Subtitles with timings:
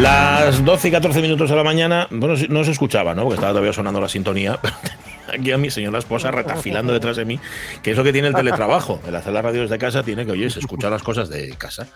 [0.00, 3.22] Las 12 y 14 minutos de la mañana, bueno, no se escuchaba, ¿no?
[3.22, 7.16] Porque estaba todavía sonando la sintonía, pero tenía aquí a mi señora esposa retafilando detrás
[7.16, 7.38] de mí,
[7.82, 9.00] que es lo que tiene el teletrabajo.
[9.06, 11.86] El hacer las radios de casa tiene que, oye, se escuchar las cosas de casa.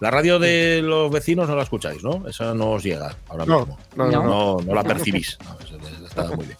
[0.00, 2.26] La radio de los vecinos no la escucháis, ¿no?
[2.26, 3.78] Esa no os llega ahora No, mismo.
[3.94, 5.36] no, no, no, no la percibís.
[6.08, 6.56] Está muy bien.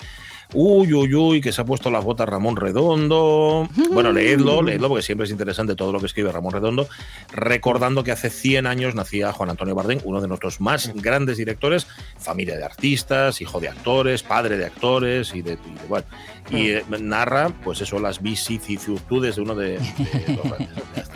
[0.53, 3.69] Uy, uy, uy, que se ha puesto las botas Ramón Redondo.
[3.93, 6.89] Bueno, leedlo, leedlo, porque siempre es interesante todo lo que escribe Ramón Redondo.
[7.33, 11.87] Recordando que hace 100 años nacía Juan Antonio Bardem, uno de nuestros más grandes directores,
[12.19, 16.06] familia de artistas, hijo de actores, padre de actores y de, y de- bueno.
[16.51, 21.11] Y eh, narra, pues eso, las vicisitudes de uno de, de los grandes.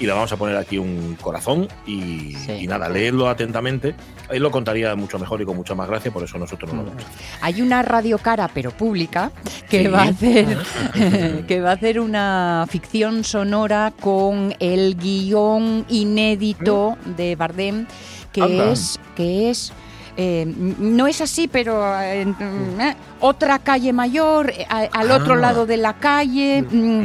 [0.00, 2.52] Y le vamos a poner aquí un corazón y, Sí.
[2.62, 3.94] y nada, leedlo atentamente.
[4.30, 6.88] Él lo contaría mucho mejor y con mucha más gracia, por eso nosotros no lo
[6.88, 7.22] vamos a hacer.
[7.40, 9.30] Hay una radio cara, pero pública,
[9.68, 9.88] que Sí.
[9.88, 10.58] va a hacer
[11.46, 17.86] que va a hacer una ficción sonora con el guion inédito de Bardem,
[18.32, 18.72] que Anda.
[18.72, 19.72] es que es
[20.18, 25.38] eh, no es así, pero eh, mm, eh, otra calle mayor, a- al otro Ah.
[25.38, 26.62] lado de la calle.
[26.70, 27.04] mm,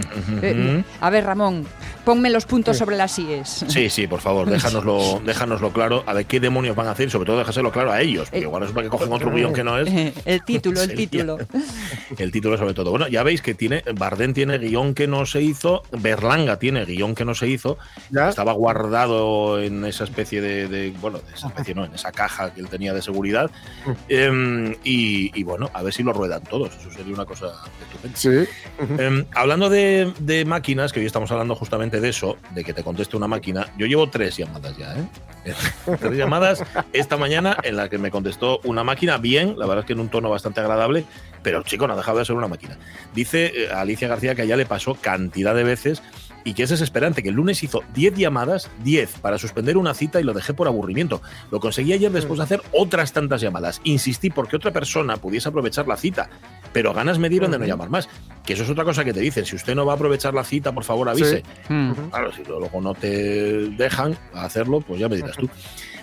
[1.00, 1.66] a ver, Ramón,
[2.08, 2.80] ponme los puntos Sí.
[2.80, 3.66] sobre las IES.
[3.68, 6.04] Sí, sí, por favor, déjanoslo, déjanoslo claro.
[6.08, 8.30] A ver qué demonios van a hacer y sobre todo déjaselo claro a ellos.
[8.30, 10.14] Porque Eh, igual resulta que cogen otro guion que no es.
[10.26, 11.38] El título, el título.
[12.18, 12.92] El título sobre todo.
[12.92, 17.14] Bueno, ya veis que tiene Bardem tiene guion que no se hizo, Berlanga tiene guion
[17.14, 17.78] que no se hizo.
[18.12, 18.30] ¿Ya?
[18.30, 22.54] Estaba guardado en esa especie de, de- bueno, de esa especie, no, en esa caja
[22.54, 23.52] que él tenía de seguridad.
[23.86, 23.92] Mm.
[24.08, 26.70] Em, y, y bueno, a ver si lo ruedan todos.
[26.80, 27.48] Eso sería una cosa
[27.82, 28.18] estupenda.
[28.18, 29.02] Sí.
[29.04, 32.84] Em, hablando de, de máquinas, que hoy estamos hablando justamente de eso, de que te
[32.84, 35.08] conteste una máquina, yo llevo tres llamadas ya, ¿eh?
[36.00, 36.64] tres llamadas
[36.94, 40.02] esta mañana en la que me contestó una máquina bien, la verdad es que en
[40.02, 41.06] un tono bastante agradable,
[41.44, 42.78] pero chico, no ha dejado de ser una máquina.
[43.14, 46.02] Dice eh, Alicia García que a ella le pasó cantidad de veces
[46.48, 50.22] y que es desesperante, que el lunes hizo 10 llamadas, 10, para suspender una cita
[50.22, 51.22] y lo dejé por aburrimiento.
[51.52, 53.82] Lo conseguí ayer después de hacer otras tantas llamadas.
[53.84, 56.30] Insistí porque otra persona pudiese aprovechar la cita,
[56.72, 58.08] pero ganas me dieron de no llamar más.
[58.46, 59.46] Que eso es otra cosa que te dicen.
[59.46, 61.44] Si usted no va a aprovechar la cita, por favor avise.
[61.68, 61.92] Mm.
[62.12, 65.50] Claro, si luego no te dejan hacerlo, pues ya me dirás tú.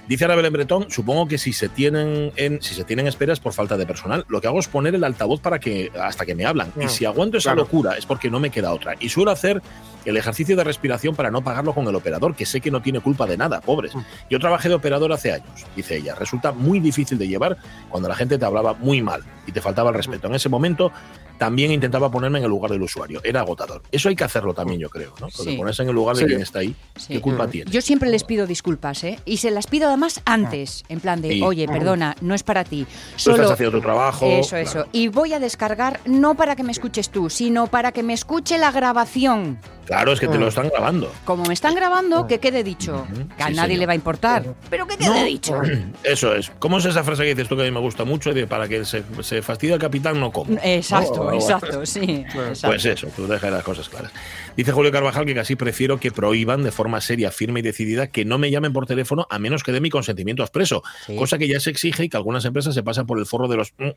[0.08, 3.54] Dice Ana Belén Bretón, supongo que si se tienen en, si se tienen esperas por
[3.54, 6.44] falta de personal, lo que hago es poner el altavoz para que hasta que me
[6.44, 6.72] hablan.
[6.78, 7.62] Y Mm, si aguanto esa claro.
[7.62, 8.94] locura es porque no me queda otra.
[9.00, 9.62] Y suelo hacer
[10.04, 13.00] el ejercicio de respiración para no pagarlo con el operador, que sé que no tiene
[13.00, 13.94] culpa de nada, pobres.
[13.94, 14.00] Mm.
[14.30, 16.14] Yo trabajé de operador hace años, dice ella.
[16.14, 17.56] Resulta muy difícil de llevar
[17.88, 20.26] cuando la gente te hablaba muy mal y te faltaba el respeto.
[20.28, 20.92] En ese momento
[21.38, 23.20] también intentaba ponerme en el lugar del usuario.
[23.24, 23.82] Era agotador.
[23.92, 25.28] Eso hay que hacerlo también, yo creo, ¿no?
[25.28, 25.56] Porque Sí.
[25.56, 26.26] ponerse en el lugar de Sí.
[26.28, 27.14] quien está ahí, Sí.
[27.14, 27.70] ¿qué culpa tiene?
[27.70, 29.18] Yo siempre les pido disculpas, ¿eh?
[29.24, 31.42] Y se las pido además antes, en plan de, Sí.
[31.42, 32.86] oye, perdona, no es para ti.
[33.22, 34.26] Tú estás haciendo tu trabajo.
[34.26, 34.72] Eso, eso.
[34.72, 34.88] claro.
[34.92, 38.58] Y voy a descargar no para que me escuches tú, sino para que me escuche
[38.58, 39.58] la grabación.
[39.86, 41.12] Claro, es que te lo están grabando.
[41.26, 43.06] Como me están grabando, que quede dicho.
[43.36, 43.80] Que a sí, nadie señor.
[43.80, 44.54] le va a importar.
[44.70, 45.60] Pero que quede dicho.
[46.02, 46.50] Eso es.
[46.58, 48.32] ¿Cómo es esa frase que dices tú que a mí me gusta mucho?
[48.32, 50.56] De para que se, se fastidie el capitán, no como.
[50.62, 52.00] Exacto, Exacto, sí.
[52.00, 52.68] exacto.
[52.68, 54.12] Pues eso, tú dejas las cosas claras.
[54.56, 58.24] Dice Julio Carvajal que casi prefiero que prohíban de forma seria, firme y decidida que
[58.24, 60.82] no me llamen por teléfono a menos que dé mi consentimiento expreso.
[61.06, 61.16] Sí.
[61.16, 63.56] Cosa que ya se exige y que algunas empresas se pasan por el forro de
[63.56, 63.72] los.
[63.78, 63.90] "Mm".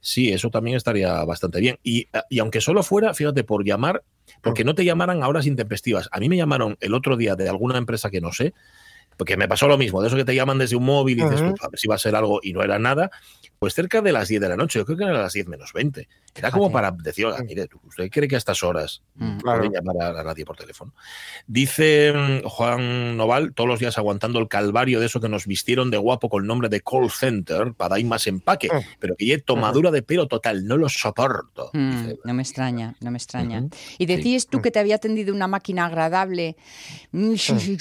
[0.00, 1.78] Sí, eso también estaría bastante bien.
[1.82, 4.02] Y, y aunque solo fuera, fíjate, por llamar,
[4.42, 6.08] porque no te llamaran a horas intempestivas.
[6.12, 8.52] A mí me llamaron el otro día de alguna empresa que no sé,
[9.16, 11.40] porque me pasó lo mismo, de eso que te llaman desde un móvil y dices.
[11.40, 13.10] "Uf, a ver si va a ser algo y no era nada,
[13.58, 15.72] pues cerca de las 10 de la noche, yo creo que eran las 10 menos
[15.72, 16.08] 20.
[16.34, 19.38] Era como para decir, oiga, mire, ¿usted cree que a estas horas Mm.
[19.72, 20.92] llamar a, nadie por teléfono?
[21.46, 25.90] Dice mm, Juan Noval, todos los días aguantando el calvario de eso que nos vistieron
[25.90, 28.78] de guapo con el nombre de call center para dar más empaque, Mm.
[28.98, 31.70] pero que ya tomadura de pelo total, no lo soporto.
[31.72, 33.62] Mm, no me extraña, no me extraña.
[33.98, 36.56] Y decías tú que te había atendido una máquina agradable.
[37.12, 37.34] Mm,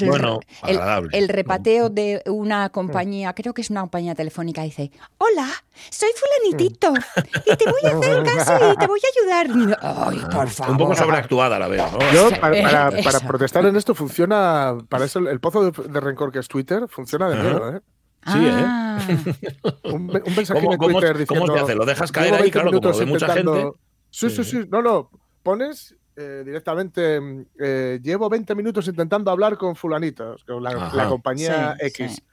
[0.05, 1.17] Bueno, el, agradable.
[1.17, 5.47] el repateo de una compañía, creo que es una compañía telefónica, dice, hola,
[5.89, 6.93] soy fulanitito
[7.45, 9.77] y te voy a hacer caso y te voy a ayudar.
[9.81, 10.71] Ay, por favor.
[10.71, 11.99] Un poco sobreactuada la veo, ¿no?
[12.13, 13.03] Yo, para, para- eso.
[13.11, 14.77] para protestar en esto, funciona.
[14.89, 17.81] Para eso, el pozo de, de rencor que es Twitter funciona de miedo, ¿eh?
[18.25, 18.51] Sí, ¿eh?
[18.65, 18.99] Ah,
[19.83, 21.53] Un, un mensaje ¿Cómo- en cómo- Twitter cómo diciendo.
[21.55, 21.75] se hace?
[21.75, 22.41] ¿Lo dejas caer "Llevo ahí?
[22.43, 23.53] 20 Claro, como lo ve mucha intentando-".
[23.55, 23.77] gente.
[24.11, 24.43] Sí, Sí.
[24.43, 24.67] sí, sí.
[24.71, 25.09] No, no.
[25.41, 27.19] Pones eh, directamente.
[27.19, 32.15] mm, eh, llevo 20 minutos intentando hablar con Fulanitos, con la, compañía Sí, X.
[32.15, 32.23] sí.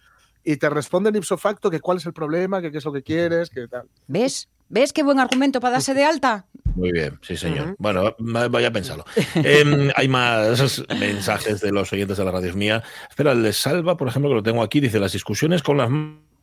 [0.42, 3.02] Y te responden ipso facto que cuál es el problema, que qué es lo que
[3.02, 3.86] quieres, que tal.
[4.06, 4.48] ¿Ves?
[4.70, 6.46] ¿Ves qué buen argumento para darse de alta?
[6.76, 7.74] Muy bien, sí, señor.
[7.78, 9.04] Bueno, va- vaya a pensarlo.
[9.34, 12.82] Em, hay más mensajes de los oyentes de la radio mía.
[13.10, 15.90] Espera, el de Salva, por ejemplo, que lo tengo aquí, dice: las discusiones con las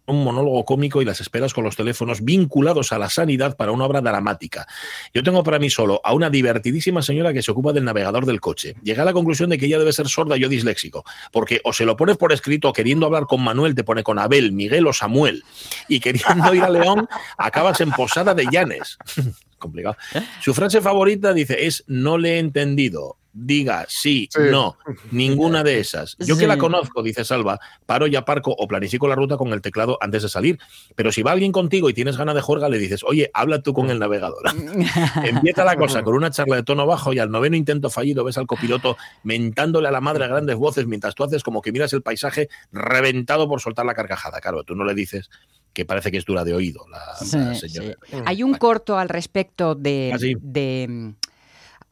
[0.08, 3.86] un monólogo cómico y las esperas con los teléfonos vinculados a la sanidad para una
[3.86, 4.68] obra dramática.
[5.14, 8.42] Yo tengo para mí solo a una divertidísima señora que se ocupa del navegador del
[8.42, 8.76] coche.
[8.82, 11.74] Llegué a la conclusión de que ella debe ser sorda y yo disléxico, porque o
[11.74, 14.94] se lo pones por escrito queriendo hablar con Manuel, te pone con Abel, Miguel o
[14.94, 15.44] Samuel,
[15.88, 17.08] y queriendo ir a León,
[17.38, 18.98] acabas en Posada de Llanes.
[19.58, 19.98] Complicado.
[20.42, 23.18] Su frase favorita dice es no le he entendido.
[23.40, 24.40] Diga sí, Sí.
[24.50, 24.78] no,
[25.12, 26.16] ninguna de esas.
[26.18, 29.62] Yo que la conozco, dice Salva, paro y aparco o planifico la ruta con el
[29.62, 30.58] teclado antes de salir.
[30.96, 33.74] Pero si va alguien contigo y tienes ganas de juerga, le dices, oye, habla tú
[33.74, 34.42] con el navegador.
[35.24, 38.38] Empieza la cosa con una charla de tono bajo y al noveno intento fallido ves
[38.40, 41.94] al copiloto mentándole a la madre a grandes voces mientras tú haces como que miras
[41.94, 44.42] el paisaje reventado por soltar la carcajada.
[44.42, 45.30] Claro, tú no le dices
[45.74, 47.96] que parece que es dura de oído la, Sí, la señora.
[48.10, 48.18] sí.
[48.26, 50.34] Hay un corto al respecto de, Ah, sí.
[50.42, 51.10] de mm,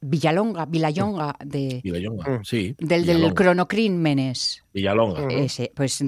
[0.01, 2.43] Villalonga, Villayonga, de, Villalonga, Mm.
[2.43, 2.75] sí.
[2.77, 3.33] del, del Villalonga.
[3.35, 4.63] cronocrímenes.
[4.73, 5.27] Villalonga.
[5.33, 6.03] Ese, pues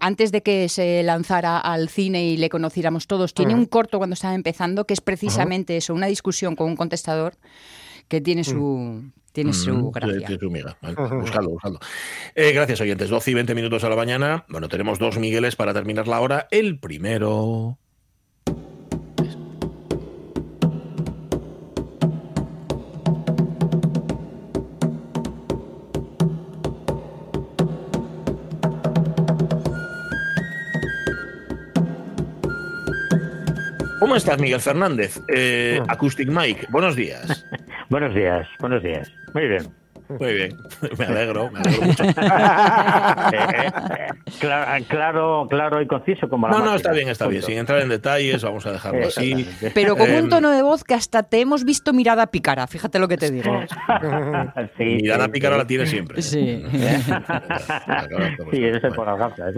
[0.00, 4.14] antes de que se lanzara al cine y le conociéramos todos, tiene un corto cuando
[4.14, 7.34] estaba empezando que es precisamente eso, una discusión con un contestador
[8.08, 10.18] que tiene su, tiene su Mm, gracia.
[10.26, 10.76] tiene su miga.
[10.82, 11.20] Vale, Ujú.
[11.20, 11.78] buscadlo, buscadlo.
[12.34, 13.08] Eh, gracias, oyentes.
[13.10, 14.44] 12 y 20 minutos a la mañana.
[14.48, 16.48] Bueno, tenemos dos Migueles para terminar la hora.
[16.50, 17.78] El primero.
[33.98, 35.20] ¿Cómo estás, Miguel Fernández?
[35.28, 37.44] Eh, Acoustic Mike, buenos días.
[37.90, 39.10] Buenos días, buenos días.
[39.32, 39.77] Muy bien.
[40.08, 40.56] Muy bien,
[40.98, 42.04] me alegro, me alegro mucho.
[43.32, 44.08] Eh, eh,
[44.40, 47.42] claro, claro, claro y conciso como la No, no, está bien, está bien.
[47.42, 49.46] Sin entrar en detalles, vamos a dejarlo así.
[49.74, 52.98] Pero con un Em, tono de voz que hasta te hemos visto mirada pícara, fíjate
[52.98, 53.60] lo que te digo.
[54.76, 55.58] Sí, Mirada sí, pícara sí.
[55.60, 56.22] la tiene siempre.
[56.22, 56.64] Sí.
[58.50, 59.54] Sí, eso es por las gafas.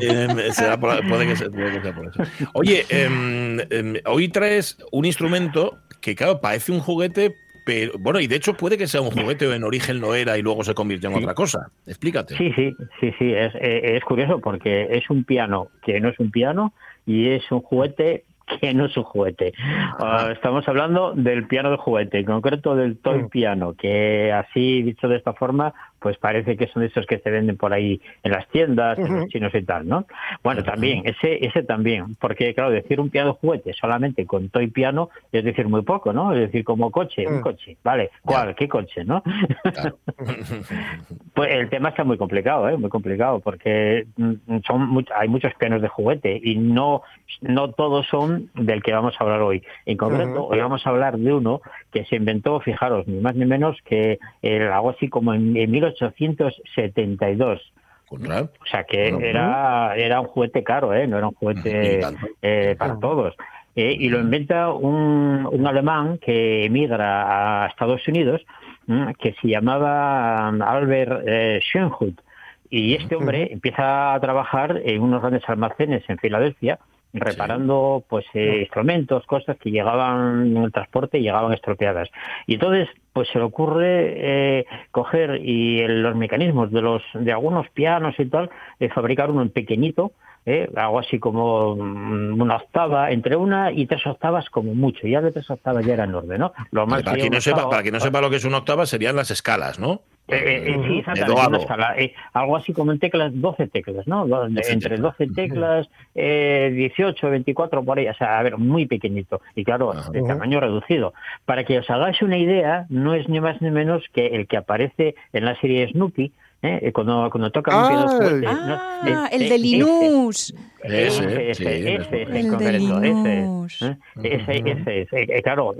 [0.00, 2.22] Eh, será por- puede, que sea, puede que sea por eso.
[2.54, 8.26] Oye, em, em, hoy traes un instrumento que, claro, parece un juguete, pero bueno, y
[8.26, 10.74] de hecho puede que sea un juguete o en origen lo era y luego se
[10.74, 11.22] convirtió en Sí.
[11.22, 11.70] otra cosa.
[11.86, 12.36] Explícate.
[12.36, 16.18] Sí, sí, sí, sí, es, eh, es curioso porque es un piano que no es
[16.18, 16.72] un piano
[17.06, 18.24] y es un juguete
[18.60, 19.52] que no es un juguete.
[20.00, 23.28] Ah, estamos hablando del piano de juguete, en concreto del toy Mm.
[23.28, 27.56] piano, que así dicho de esta forma, pues parece que son esos que se venden
[27.56, 30.06] por ahí en las tiendas, en los chinos y tal, ¿no?
[30.42, 34.68] Bueno, también, ese, ese también, porque claro, decir un piano de juguete solamente con toy
[34.68, 36.32] piano es decir muy poco, ¿no?
[36.32, 37.42] Es decir, como coche, un Mm.
[37.42, 38.10] coche, ¿vale?
[38.24, 38.54] ¿Cuál?
[38.54, 39.22] ¿Qué coche, no?
[39.62, 39.98] Claro.
[41.34, 42.76] Pues el tema está muy complicado, ¿eh?
[42.76, 47.02] muy complicado, porque mm, son hay muchos pianos de juguete y no,
[47.40, 49.62] no todos son del que vamos a hablar hoy.
[49.86, 51.60] En concreto, hoy vamos a hablar de uno
[51.92, 55.70] que se inventó, fijaros, ni más ni menos que eh, algo así como en, en
[55.98, 57.72] 1872.
[58.08, 58.48] Conrad.
[58.60, 61.06] O sea que Bueno, era, era un juguete caro, ¿eh?
[61.06, 62.00] no era un juguete
[62.42, 63.36] eh, para todos.
[63.76, 68.42] Eh, y lo inventa un, un alemán que emigra a Estados Unidos,
[68.86, 72.20] mm, que se llamaba um, Albert eh, Schönhut.
[72.68, 76.78] Y este hombre empieza a trabajar en unos grandes almacenes en Filadelfia,
[77.12, 82.08] reparando pues eh, instrumentos, cosas que llegaban en el transporte y llegaban estropeadas.
[82.46, 87.32] Y entonces pues se le ocurre eh, coger y el- los mecanismos de los de
[87.32, 90.12] algunos pianos y tal, eh, fabricar uno en pequeñito,
[90.50, 95.06] eh, algo así como mm, una octava, entre una y tres octavas como mucho.
[95.06, 96.52] Ya de tres octavas ya era enorme, ¿no?
[96.72, 98.58] Lo más Para sería quien, no sepa, para quien no sepa lo que es una
[98.58, 100.00] octava, serían las escalas, ¿no?
[100.28, 104.06] eh, eh, eh, sí, exactamente, una escala, eh, algo así como en teclas, 12 teclas,
[104.06, 104.28] ¿no?
[104.28, 105.18] Do- de- 12 entre teclas.
[105.18, 109.40] 12 teclas, eh, 18, 24 por ahí, o sea, a ver, muy pequeñito.
[109.56, 110.08] Y claro, Ajá.
[110.12, 111.14] de tamaño reducido.
[111.46, 114.56] Para que os hagáis una idea, no es ni más ni menos que el que
[114.56, 116.92] aparece en la serie Snoopy, ¿eh?
[116.92, 118.52] cuando, cuando toca un piano Ah, fuerte, ¿no?
[118.52, 119.58] Ah, Eh, el eh, de.
[119.58, 120.50] Linus.
[120.50, 123.42] Ese, ese, ese, es ese, en concreto, ese.
[123.42, 123.96] ¿eh?
[124.22, 125.08] ese, ese, es.
[125.12, 125.74] Eh, claro,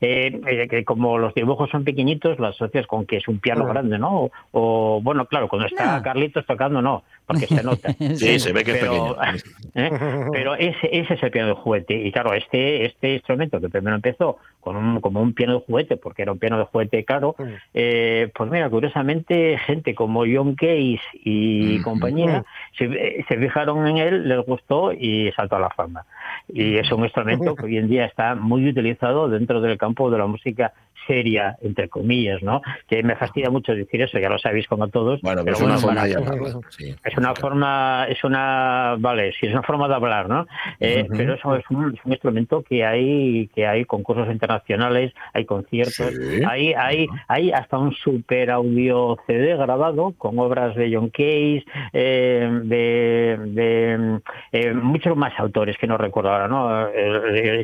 [0.00, 4.22] eh, como los dibujos son pequeñitos, lo asocias con que es un piano grande, ¿no?
[4.24, 6.02] O, o, bueno, claro, cuando está No.
[6.02, 7.94] Carlitos tocando, no, porque se nota.
[8.16, 9.16] Sí, se ve que es pequeño.
[9.74, 9.90] ¿eh?
[10.32, 11.94] Pero ese, ese es el piano de juguete.
[11.94, 15.96] Y claro, este, este instrumento que primero empezó con un, como un piano de juguete,
[15.96, 17.44] porque era un piano de juguete caro, Mm.
[17.74, 21.84] eh, pues mira, curiosamente, gente como John Case y Ujú.
[21.84, 22.44] compañía
[22.76, 26.04] se, eh, se fijaron en él, les gustó y saltó a la fama.
[26.48, 30.18] Y es un instrumento que hoy en día está muy utilizado dentro del campo de
[30.18, 30.72] la música
[31.06, 32.62] seria, entre comillas, ¿no?
[32.88, 35.20] Que me fastidia mucho decir eso, ya lo sabéis como todos.
[35.22, 36.60] Bueno, pero es una forma de llamarla.
[36.70, 36.94] sí.
[37.04, 40.46] es una forma, es una, vale, sí, es una forma de hablar, ¿no?
[40.78, 41.06] Eh.
[41.10, 45.90] Pero eso es un, es un instrumento que hay, que hay concursos internacionales, hay conciertos,
[45.90, 46.42] Sí.
[46.48, 52.48] hay, hay, hay hasta un super audio CD grabado con obras de John Case, eh,
[52.64, 54.20] de, de
[54.52, 56.88] eh, muchos más autores que no recuerdo ahora, ¿no?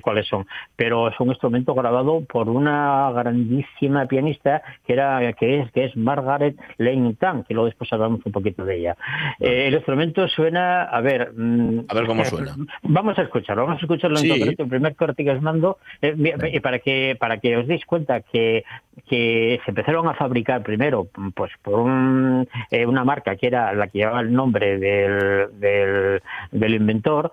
[0.02, 5.70] Cuáles son, pero es un instrumento grabado por una grandísima pianista que era, que es,
[5.72, 8.96] que es Margaret Lane Tan, que luego después hablamos un poquito de ella.
[9.40, 12.54] Eh, el instrumento suena, a ver, mm, A ver cómo suena.
[12.82, 14.30] Vamos a escucharlo, vamos a escucharlo Sí.
[14.30, 17.84] en concreto, el primer corte que os mando, eh, para que para que os deis
[17.84, 18.64] cuenta que,
[19.08, 23.88] que se empezaron a fabricar primero pues por un, eh, una marca que era la
[23.88, 27.30] que llevaba el nombre del, del, del inventor,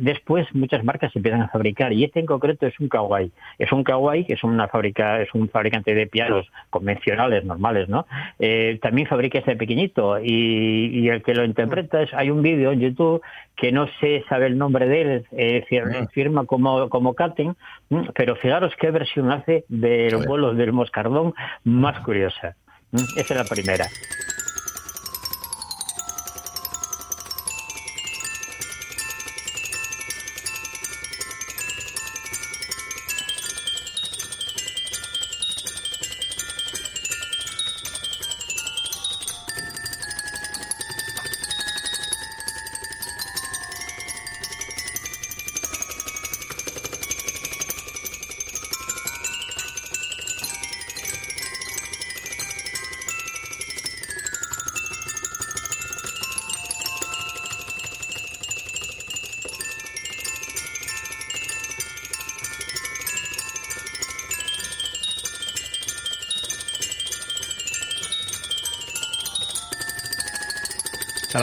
[0.00, 3.30] Después muchas marcas se empiezan a fabricar y este en concreto es un Kawai.
[3.58, 8.06] Es un Kawai que es una fábrica, es un fabricante de pianos convencionales, normales, ¿no?
[8.38, 12.72] Eh, también fabrica este pequeñito y, y el que lo interpreta es, hay un vídeo
[12.72, 13.22] en YouTube
[13.56, 17.54] que no se sabe el nombre de él, eh, fir- firma como, como Caten,
[17.90, 21.32] mm, pero fijaros qué versión hace del vuelo del moscardón
[21.64, 22.56] más curiosa.
[22.90, 23.86] Mm, Esa es la primera.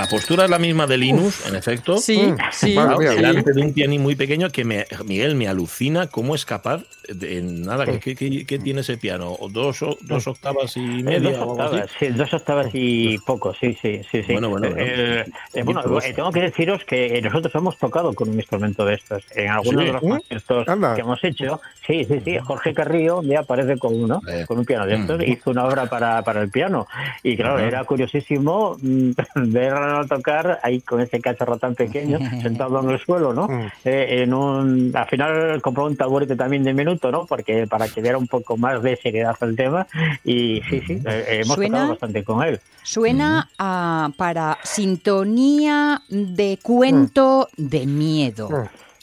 [0.08, 1.98] La postura es la misma de Linus, en efecto.
[1.98, 2.74] Sí, Mm, sí.
[2.74, 6.84] Claro, delante de un piano muy pequeño que me, Miguel me alucina cómo es capaz
[7.10, 10.76] de en nada ¿qué, qué- qué- qué tiene ese piano ¿O dos, o- dos octavas
[10.78, 14.24] y Eh, media dos octavas, sí, dos octavas y poco, sí, sí, sí.
[14.24, 14.32] sí.
[14.34, 14.82] Bueno, bueno, bueno.
[14.84, 18.96] Eh, eh, bueno, eh, tengo que deciros que nosotros hemos tocado con un instrumento de
[18.96, 19.24] estos.
[19.36, 19.88] En algunos Sí.
[19.88, 20.10] de los ¿Mm?
[20.10, 22.38] conciertos que hemos hecho, sí, sí, sí.
[22.44, 24.44] Jorge Carrillo ya aparece con uno, Eh.
[24.48, 25.24] con un piano de estos, Mm.
[25.24, 26.86] hizo una obra para, para el piano.
[27.24, 32.90] Y claro, era curiosísimo mm, verlo tocar ahí con ese cacharro tan pequeño, sentado en
[32.90, 33.48] el suelo, ¿no?
[33.48, 33.68] Mm.
[33.86, 37.26] Eh, en un, al final compró un taburete también de minuto, ¿no?
[37.26, 39.88] Porque para que diera un poco más de seriedad al tema.
[40.24, 42.60] Y sí, sí, eh, hemos Suena- tocado bastante con él.
[42.84, 48.50] Suena a, para sintonía de cuento de miedo.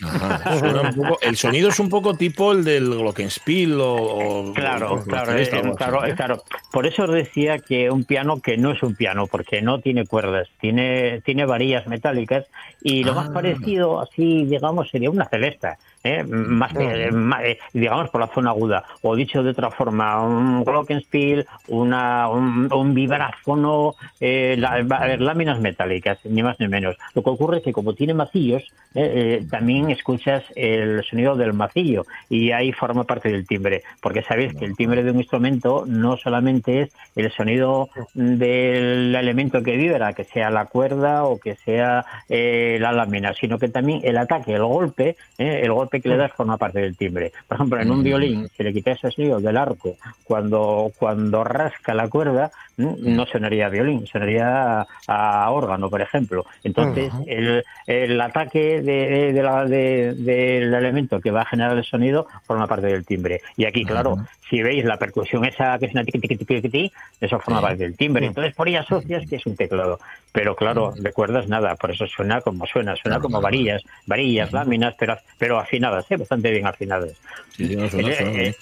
[0.02, 0.56] Ajá,
[0.88, 5.02] un poco- el sonido es un poco tipo el del Glockenspiel o, o- Claro, o-
[5.04, 5.32] claro,
[5.76, 6.42] claro, claro.
[6.72, 10.06] Por eso os decía que un piano que no es un piano, porque no tiene
[10.06, 12.46] cuerdas, tiene, tiene varillas metálicas
[12.82, 13.34] y lo más Ah.
[13.34, 15.78] parecido, así digamos, sería una celesta.
[16.04, 16.22] ¿Eh?
[16.22, 17.10] Más, eh,
[17.44, 18.84] eh, digamos por la zona aguda.
[19.02, 25.20] O dicho de otra forma un glockenspiel una un, un vibráfono eh, la- a ver,
[25.20, 26.96] láminas metálicas ni más ni menos.
[27.14, 28.62] Lo que ocurre es que como tiene macillos
[28.94, 33.82] eh, también escuchas el sonido del macillo y ahí forma parte del timbre.
[34.00, 39.62] Porque sabéis que el timbre de un instrumento no solamente es el sonido del elemento
[39.62, 44.00] que vibra que sea la cuerda o que sea eh, la lámina sino que también
[44.04, 47.32] el ataque el golpe eh, el golpe que le das forma parte del timbre.
[47.48, 48.02] Por ejemplo en un Mm.
[48.04, 53.26] violín si le quitas ese sonido del arco cuando cuando rasca la cuerda mm, no
[53.26, 56.44] sonaría a violín sonaría a, a órgano por ejemplo.
[56.64, 57.22] Entonces Ajá.
[57.26, 62.26] el, el ataque de, de la- de- del elemento que va a generar el sonido
[62.46, 63.40] forma parte del timbre.
[63.56, 64.28] Y aquí claro Ajá.
[64.50, 67.84] si veis la percusión esa que es una tiqui, tiqui, tiqui, tiqui, eso forma parte
[67.84, 68.26] del timbre.
[68.26, 69.98] Entonces por ahí asocias que es un teclado.
[70.32, 72.96] Pero claro de cuerdas nada por eso suena como suena.
[72.96, 76.16] Suena como varillas varillas láminas pero pero afinadas ¿eh?
[76.16, 77.10] bastante bien afinadas
[77.56, 78.54] Sí, sí, no, suena- Eh, suena eh,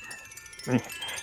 [0.70, 0.82] bien.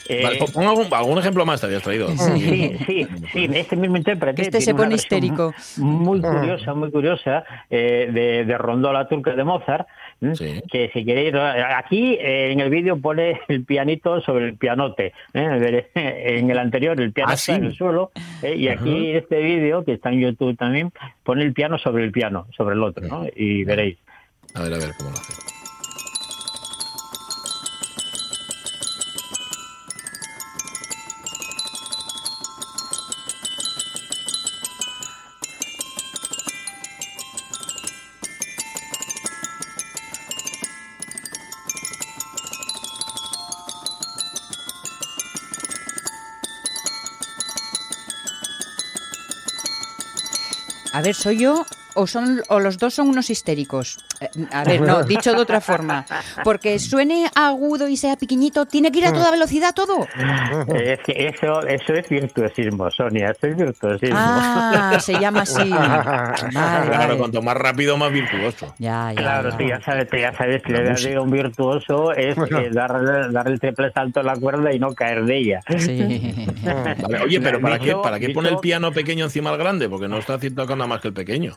[0.09, 2.09] Eh, Vale, pon algún, algún ejemplo más te habías traído.
[2.17, 4.41] Sí, sí, sí, este mismo intérprete.
[4.41, 5.53] Este se pone histérico.
[5.77, 9.87] Muy curiosa, muy curiosa, eh, de, de Rondó la turca de Mozart.
[10.33, 10.61] Sí.
[10.71, 15.13] Que si queréis, aquí eh, en el vídeo pone el pianito sobre el pianote.
[15.33, 15.85] ¿eh?
[15.93, 17.59] En el anterior el piano Ah, está sí.
[17.59, 18.11] en el suelo.
[18.41, 18.55] ¿eh?
[18.55, 20.91] Y aquí en este vídeo, que está en YouTube también,
[21.23, 23.07] pone el piano sobre el piano, sobre el otro.
[23.07, 23.25] ¿no?
[23.35, 23.97] Y veréis.
[24.55, 25.33] A ver, a ver cómo lo hace.
[51.13, 53.97] ¿Soy yo o, son, o los dos son unos histéricos?
[54.21, 56.05] Eh, A ver, no, dicho de otra forma.
[56.43, 60.07] Porque suene agudo y sea pequeñito, ¿tiene que ir a toda velocidad todo?
[60.75, 64.15] Es que eso, eso es virtuosismo, Sonia, eso es virtuosismo.
[64.19, 65.69] Ah, se llama así.
[65.69, 67.17] Vale, Claro, vale.
[67.17, 68.73] cuanto más rápido, más virtuoso.
[68.77, 69.57] Ya, ya, Claro, ya.
[69.57, 73.31] tú ya sabes, tú ya sabes que la idea de un virtuoso es eh, dar,
[73.31, 75.59] dar el triple salto a la cuerda y no caer de ella.
[75.77, 76.47] Sí.
[76.63, 79.89] Vale, Oye, pero ¿para qué, ¿para qué pone el piano pequeño encima del grande?
[79.89, 81.55] Porque no está haciendo nada más que el pequeño.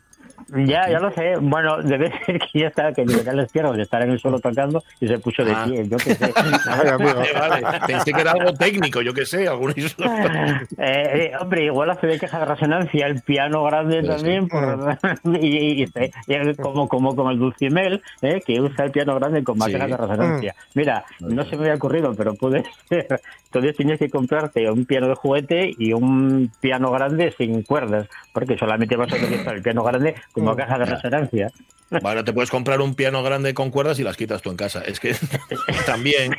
[0.66, 1.34] Ya, ya lo sé.
[1.40, 4.38] Bueno, debe ser que ya está, que quedan las piernas de estar en el suelo
[4.40, 5.64] tocando y se puso de Ah.
[5.68, 5.87] pie.
[5.88, 6.32] Yo qué sé.
[6.66, 7.62] Vale, vale.
[7.87, 12.18] Pensé que era algo técnico, yo qué sé, algún Eh, eh, hombre, igual hace de
[12.18, 14.99] caja de resonancia el piano grande también, por-
[15.40, 19.54] y, y- y- como, como, como el Dulcimel, eh, que usa el piano grande con
[19.56, 19.61] Sí.
[19.61, 20.54] máquina de resonancia.
[20.75, 23.20] Mira, no se me había ocurrido, pero puede ser.
[23.46, 28.56] Entonces tienes que comprarte un piano de juguete y un piano grande sin cuerdas, porque
[28.56, 31.52] solamente vas a utilizar el piano grande como caja de resonancia.
[32.00, 34.82] Bueno, te puedes comprar un piano grande con cuerdas y las quitas tú en casa.
[34.87, 35.14] Es que
[35.87, 36.32] también.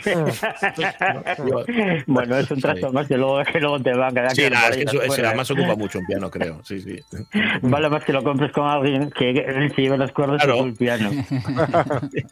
[2.08, 2.94] bueno, es un trato Sí.
[2.94, 4.32] más que luego, que luego te va a quedar.
[4.36, 5.28] Sí, nada, es que eso, ese fuera.
[5.30, 6.60] además ocupa mucho un piano, creo.
[6.64, 7.00] Sí, sí.
[7.62, 10.58] Vale más que lo compres con alguien que él se lleve las cuerdas Claro.
[10.58, 11.10] y tú el piano.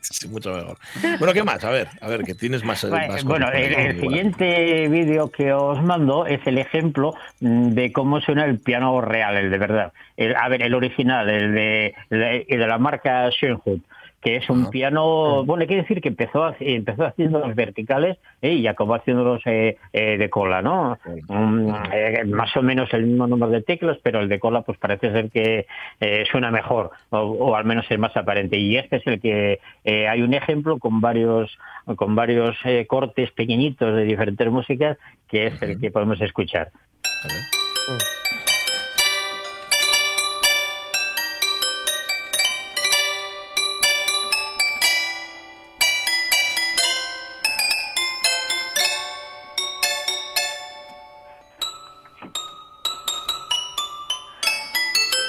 [0.02, 0.78] Sí, mucho mejor.
[1.20, 1.64] Bueno, ¿qué más?
[1.64, 2.88] A ver, a ver, que tienes más.
[2.90, 8.20] Vale, más bueno, el, siguiente vídeo que os mando es el ejemplo mm, de cómo
[8.22, 9.94] suena el piano real, el de verdad.
[10.18, 13.82] El- a ver, el original, el de, el de la marca Schoenhut
[14.22, 18.54] que es un piano, bueno, hay que decir que empezó, empezó haciendo los verticales eh,
[18.54, 21.00] y acabó haciéndolos eh, eh, de cola, ¿no?
[21.28, 24.78] Mm, eh, más o menos el mismo número de teclas, pero el de cola pues
[24.78, 25.66] parece ser que
[26.00, 28.58] eh, suena mejor o, o al menos es más aparente.
[28.58, 31.58] Y este es el que eh, hay un ejemplo con varios
[31.96, 34.98] con varios eh, cortes pequeñitos de diferentes músicas
[35.28, 36.70] que es el que podemos escuchar.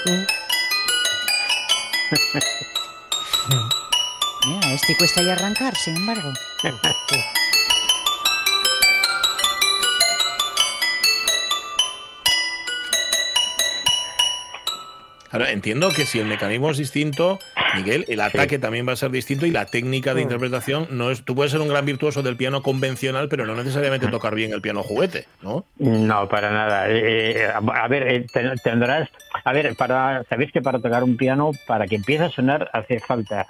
[4.46, 6.32] Mira, este cuesta ya arrancar, sin embargo.
[15.30, 17.38] Ahora, entiendo que si el mecanismo es distinto,
[17.74, 21.24] Miguel, el ataque también va a ser distinto y la técnica de interpretación no es.
[21.24, 24.60] Tú puedes ser un gran virtuoso del piano convencional, pero no necesariamente tocar bien el
[24.60, 25.64] piano juguete, ¿no?
[25.78, 26.84] No, para nada.
[26.88, 29.08] Eh, a a ver, eh, ten- tendrás.
[29.44, 33.00] A ver, para sabéis que para tocar un piano, para que empiece a sonar, hace
[33.00, 33.46] falta,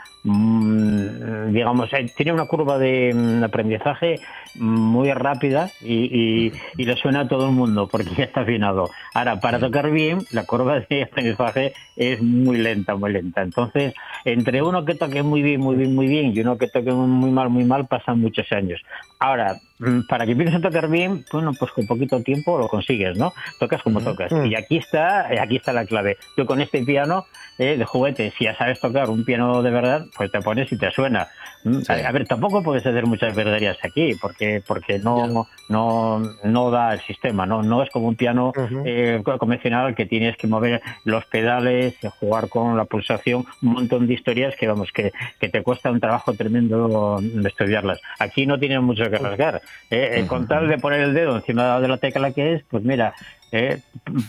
[0.57, 4.21] mm, digamos, eh, tiene una curva de mm, aprendizaje
[4.55, 8.91] muy rápida y, y, y le suena a todo el mundo porque ya está afinado.
[9.15, 13.43] Ahora, para tocar bien, la curva de aprendizaje es muy lenta, muy lenta.
[13.43, 16.93] Entonces, entre uno que toque muy bien, muy bien, muy bien y uno que toque
[16.93, 18.81] muy mal, muy mal, pasan muchos años.
[19.19, 19.61] Ahora,
[20.09, 23.33] para que empieces a tocar bien, bueno, pues con poquito tiempo lo consigues, ¿no?
[23.59, 24.31] Tocas como tocas.
[24.47, 26.17] Y aquí está, eh, aquí está la clave.
[26.37, 27.27] Tú con este piano
[27.59, 30.77] eh, de juguete, si ya sabes tocar un piano de verdad, pues te pones y
[30.79, 31.29] te suena.
[31.65, 31.93] Mm, Sí.
[31.93, 37.01] A, ver, tampoco puedes hacer muchas verdaderías aquí, porque porque no no no da el
[37.03, 38.53] sistema, no no es como un piano
[38.85, 44.07] eh, co- convencional que tienes que mover los pedales, jugar con la pulsación, un montón
[44.09, 48.01] de historias que vamos que, que te cuesta un trabajo tremendo estudiarlas.
[48.19, 49.63] Aquí no tienes mucho que rasgar.
[49.91, 52.83] Eh, eh, Con tal de poner el dedo encima de la tecla que es, pues
[52.83, 53.15] mira,
[53.53, 53.79] eh,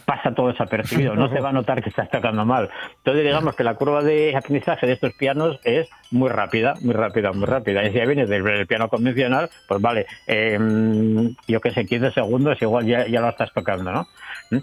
[0.05, 2.69] pasa todo desapercibido, no se va a notar que estás tocando mal.
[2.97, 7.31] Entonces, digamos que la curva de aprendizaje de estos pianos es muy rápida, muy rápida,
[7.31, 7.83] muy rápida.
[7.85, 10.59] Y si ya vienes del, piano convencional, pues vale, eh,
[11.47, 14.07] yo que sé, 15 segundos, igual ya, ya lo estás tocando, ¿no?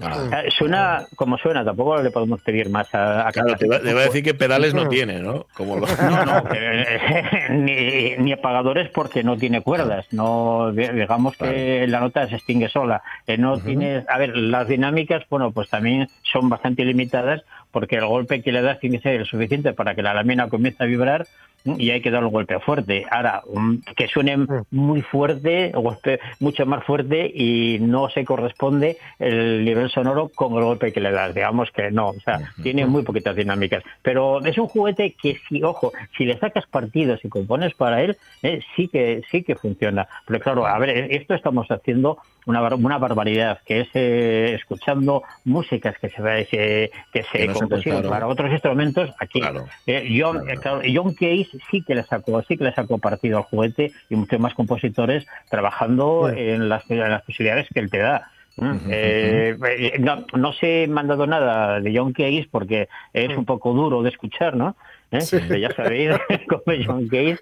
[0.02, 0.42] Ah.
[0.44, 3.92] Eh, Suena como suena, tampoco le podemos pedir más a, a Claro, te va, te
[3.94, 5.46] va a decir que pedales no tiene, ¿no?
[5.54, 10.06] Como lo- no, no, eh, ni, ni apagadores porque no tiene cuerdas.
[10.12, 13.02] No, di- digamos que la nota se extingue sola.
[13.26, 18.06] Eh, no tienes, a ver, las dinámicas, bueno, pues también son bastante limitadas porque el
[18.06, 20.86] golpe que le das tiene que ser el suficiente para que la lámina comience a
[20.86, 21.26] vibrar
[21.62, 23.04] y hay que dar un golpe fuerte.
[23.10, 29.62] Ahora, un- que suene muy fuerte, golpe mucho más fuerte y no se corresponde el
[29.64, 31.34] nivel sonoro con el golpe que le das.
[31.34, 33.82] Digamos que no, o sea, tiene muy poquitas dinámicas.
[34.00, 38.16] Pero es un juguete que si, ojo, si le sacas partidos y compones para él,
[38.42, 40.08] eh, sí que sí que funciona.
[40.26, 45.94] Pero claro, a ver, esto estamos haciendo una, una barbaridad, que es eh, escuchando músicas
[46.00, 46.16] que se,
[46.50, 49.40] se- que se Que compusieron para otros instrumentos aquí.
[49.40, 49.66] Claro.
[49.86, 53.38] Eh, John, eh, claro, John Case sí que le sacó, sí que le sacó partido
[53.38, 57.98] al juguete y muchos más compositores trabajando en, las, en las posibilidades que él te
[57.98, 58.30] da.
[58.56, 63.28] Mm, eh, eh, no, no se me han dado nada de John Case porque es
[63.36, 64.76] un poco duro de escuchar, ¿no?
[65.12, 65.58] ¿Eh?
[65.60, 66.10] Ya sabéis
[66.48, 67.38] cómo es John Case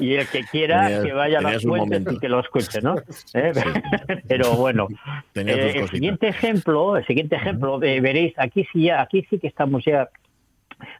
[0.00, 2.94] y el que quiera Tenías- que vaya a las fuentes y que lo escuche, ¿no?
[3.34, 3.52] ¿Eh?
[4.28, 4.86] Pero bueno,
[5.34, 9.48] eh, el siguiente ejemplo, el siguiente ejemplo, eh, veréis, aquí sí ya, aquí sí que
[9.48, 10.08] estamos ya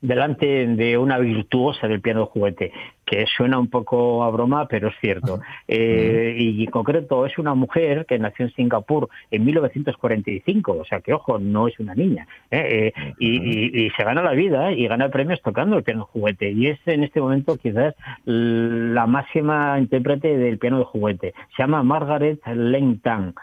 [0.01, 2.73] delante de una virtuosa del piano de juguete,
[3.09, 5.41] que suena un poco a broma, pero es cierto.
[5.67, 11.01] Eh, y en concreto es una mujer que nació en Singapur en 1945, o sea
[11.01, 12.27] que, ojo, no es una niña.
[12.51, 12.93] ¿eh?
[12.97, 16.07] Eh, y, y- y se gana la vida y gana premios tocando el piano de
[16.13, 16.51] juguete.
[16.51, 17.95] Y es en este momento quizás
[18.25, 21.35] la máxima intérprete del piano de juguete.
[21.57, 23.35] Se llama Margaret Leng Tan.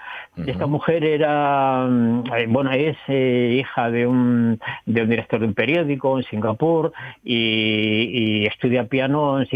[0.46, 6.18] Esta mujer era, mm, bueno, es hija de un, de un director de un periódico
[6.18, 6.92] en Singapur
[7.24, 9.55] y, y estudia piano en Singapur,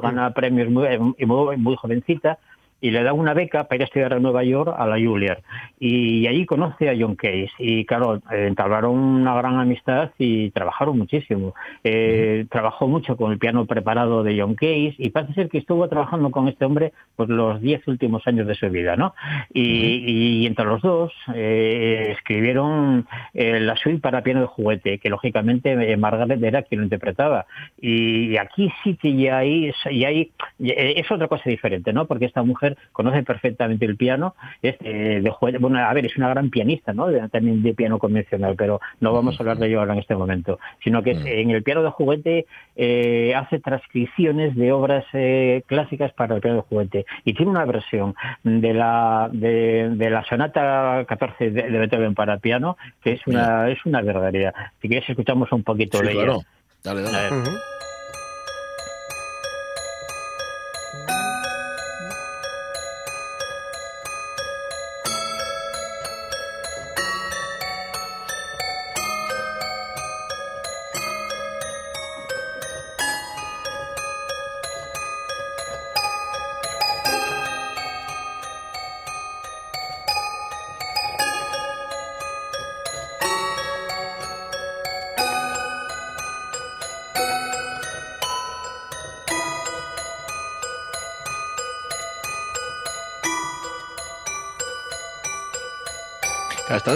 [0.00, 2.38] gana premios muy, muy, muy jovencita
[2.80, 5.42] y le da una beca para ir a estudiar a Nueva York a la Juilliard.
[5.80, 11.54] Y allí conoce a John Case y claro, entablaron una gran amistad y trabajaron muchísimo.
[11.84, 15.88] Eh, Trabajó mucho con el piano preparado de John Case y parece ser que estuvo
[15.88, 19.14] trabajando con este hombre pues los diez últimos años de su vida, ¿no?
[19.52, 25.08] Y, y entre los dos eh, escribieron eh, la suite para piano de juguete, que
[25.08, 27.46] lógicamente eh, Margaret era quien lo interpretaba.
[27.80, 32.06] Y aquí sí que ya hay, ya hay eh, es otra cosa diferente, ¿no?
[32.06, 36.16] Porque esta mujer conoce perfectamente el piano, es eh, de juguete, bueno, a ver, es
[36.16, 37.06] una gran pianista, ¿no?
[37.06, 40.14] De- también de piano convencional, pero no vamos a hablar de ello ahora en este
[40.16, 45.62] momento, sino que es- en el piano de juguete eh, hace transcripciones de obras eh,
[45.66, 50.24] clásicas para el piano de juguete y tiene una versión de la de, de la
[50.24, 54.54] sonata 14 de, de Beethoven para piano que es una es una barbaridad.
[54.80, 56.34] Si quieres escuchamos un poquito Sí, de claro.
[56.34, 56.44] ella.
[56.84, 57.30] Dale, A dale.
[57.30, 57.52] ver.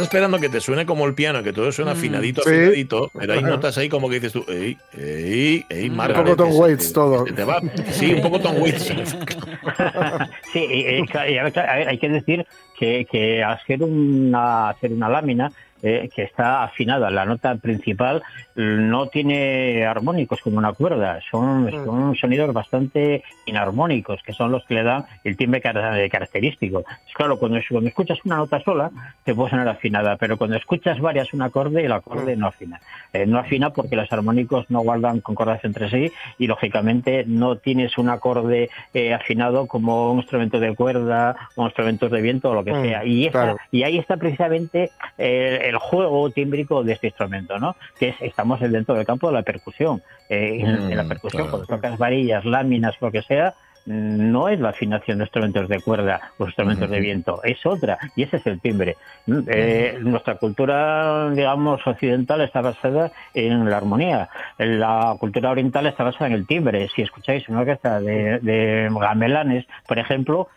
[0.02, 2.50] Estás esperando que te suene como el piano, que todo suena afinadito, Sí.
[2.50, 6.50] afinadito, pero hay notas ahí como que dices tú, ey, ey, ey, Un poco Tom
[6.50, 7.24] se- Waits que- todo.
[7.24, 7.62] que te va-
[7.92, 8.82] sí, un poco Tom Waits.
[10.52, 12.44] sí, y- y, a ver, a ver, hay que decir
[12.78, 18.22] que, que ser una, hacer una lámina eh, que está afinada, la nota principal
[18.54, 24.74] no tiene armónicos como una cuerda, son, son sonidos bastante inarmónicos, que son los que
[24.74, 26.82] le dan el timbre car- característico.
[26.84, 28.90] Pues claro, cuando, cuando escuchas una nota sola,
[29.24, 32.80] te puede sonar afinada, pero cuando escuchas varias un acorde, el acorde no afina.
[33.12, 37.98] Eh, no afina porque los armónicos no guardan concordancia entre sí y lógicamente no tienes
[37.98, 42.64] un acorde eh, afinado como un instrumento de cuerda o instrumentos de viento o lo
[42.64, 43.04] que Mm, sea.
[43.04, 43.56] Y, esa- claro.
[43.70, 47.76] y ahí está precisamente eh, el juego tímbrico de este instrumento, ¿no?
[47.98, 50.02] Que es, estamos dentro del campo de la percusión.
[50.28, 51.50] Eh, en la Mm, percusión, claro.
[51.50, 53.54] cuando tocas varillas, láminas, lo que sea,
[53.84, 58.22] no es la afinación de instrumentos de cuerda o instrumentos de viento, es otra, y
[58.22, 58.96] ese es el timbre.
[59.26, 66.04] Mm, eh, nuestra cultura, digamos, occidental está basada en la armonía, la cultura oriental está
[66.04, 66.88] basada en el timbre.
[66.94, 70.48] Si escucháis una orquesta de, de gamelanes, por ejemplo,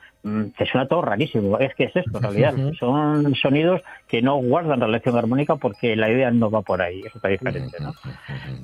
[0.58, 1.60] te suena todo rarísimo.
[1.60, 2.54] Es que es esto, en realidad.
[2.80, 7.02] Son sonidos que no guardan relación armónica porque la idea no va por ahí.
[7.02, 7.94] Eso está diferente, ¿no?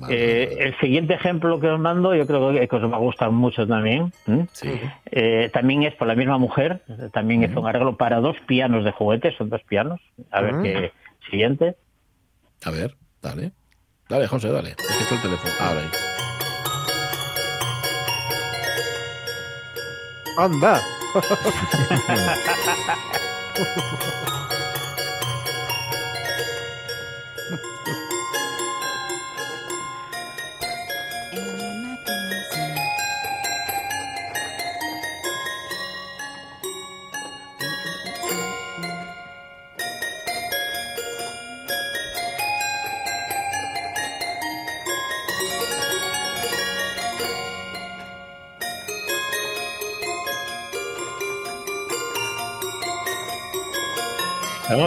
[0.08, 3.66] Eh, el siguiente ejemplo que os mando, yo creo que, os va a gustar mucho
[3.66, 4.12] también.
[5.10, 8.90] Eh, también es por la misma mujer, también hizo un arreglo para dos pianos de
[8.90, 10.00] juguete, son dos pianos.
[10.32, 10.92] A ver qué
[11.30, 11.76] siguiente.
[12.64, 13.52] A ver, dale.
[14.08, 14.70] Dale, José, dale.
[14.70, 15.52] Es que está el teléfono.
[15.60, 15.88] Ahora ahí.
[20.38, 20.80] Anda.
[21.12, 22.34] 哈哈哈哈哈！
[22.34, 22.96] 哈哈哈
[23.54, 24.31] 哈哈！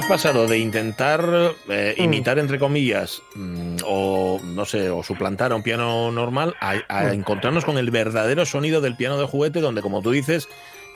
[0.07, 1.25] Pasado de intentar
[1.67, 6.75] eh, imitar, entre comillas, mm, o no sé, o suplantar a un piano normal, a,
[6.87, 10.47] a encontrarnos con el verdadero sonido del piano de juguete, donde, como tú dices,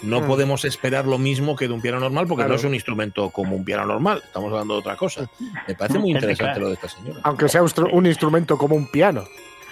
[0.03, 0.27] no Mm.
[0.27, 2.49] podemos esperar lo mismo que de un piano normal, porque Claro.
[2.53, 4.21] no es un instrumento como un piano normal.
[4.23, 5.27] Estamos hablando de otra cosa.
[5.67, 6.61] Me parece muy interesante claro.
[6.61, 7.19] lo de esta señora.
[7.23, 9.23] Aunque sea un instru- un instrumento como un piano.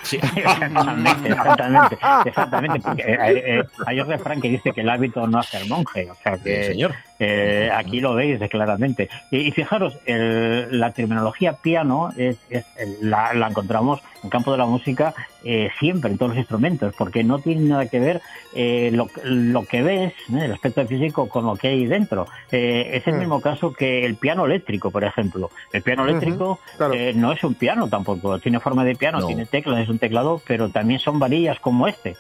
[0.04, 0.18] Sí.
[0.36, 2.80] Exactamente, exactamente, exactamente.
[2.82, 3.18] Porque, eh,
[3.60, 6.10] eh, hay un refrán que dice que el hábito no hace al monje.
[6.10, 6.96] O sea Sí, que señor.
[7.20, 9.10] Eh, aquí lo veis claramente.
[9.32, 12.66] Y, y fijaros, el- la terminología piano es, es-
[13.02, 16.94] la, la encontramos en el campo de la música eh, siempre, en todos los instrumentos,
[16.98, 18.22] porque no tiene nada que ver
[18.54, 20.46] eh, lo, lo que ves, ¿eh?
[20.46, 22.28] el aspecto físico, con lo que hay dentro.
[22.52, 23.20] Eh, es el Mm.
[23.20, 25.50] mismo caso que el piano eléctrico, por ejemplo.
[25.74, 26.94] El piano eléctrico claro.
[26.94, 29.28] eh, no es un piano tampoco, tiene forma de piano, No.
[29.28, 32.16] tiene teclas, es un teclado, pero también son varillas como este.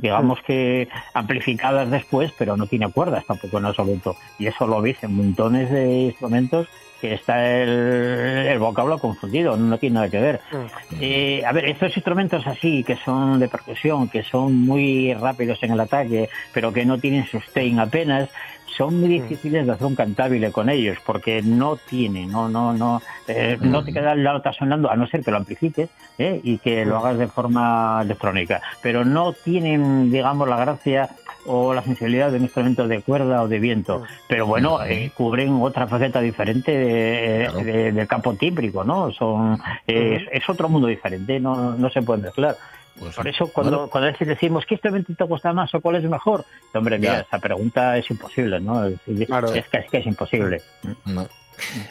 [0.00, 4.16] digamos que amplificadas después, pero no tiene cuerdas tampoco en absoluto.
[4.38, 6.68] Y eso lo veis en montones de instrumentos
[7.02, 10.40] que está el, el vocablo confundido, no tiene nada que ver.
[10.52, 10.96] Mm.
[11.00, 15.72] Eh, a ver, estos instrumentos así, que son de percusión, que son muy rápidos en
[15.72, 18.28] el ataque, pero que no tienen sustain apenas,
[18.76, 23.00] son muy difíciles de hacer un cantable con ellos, porque no tienen, no, no, no,
[23.28, 26.40] eh, no te queda la nota sonando, a no ser que lo amplifiques ¿eh?
[26.42, 31.10] y que lo hagas de forma electrónica, pero no tienen, digamos, la gracia
[31.44, 35.58] o la sensibilidad de un instrumento de cuerda o de viento, pero bueno, eh, cubren
[35.60, 37.64] otra faceta diferente de- Claro.
[37.64, 39.10] de- del campo tímbrico, ¿no?
[39.12, 42.56] Son, eh, es, es otro mundo diferente, no, no se puede mezclar.
[42.98, 45.80] Pues, Por eso cuando, bueno, cuando a veces decimos ¿qué instrumento te gusta más o
[45.80, 46.44] cuál es mejor?
[46.74, 48.84] Hombre, mira, esa pregunta es imposible, ¿no?
[48.86, 49.52] Es, Claro.
[49.54, 50.60] es que, es que es imposible.
[51.06, 51.26] no.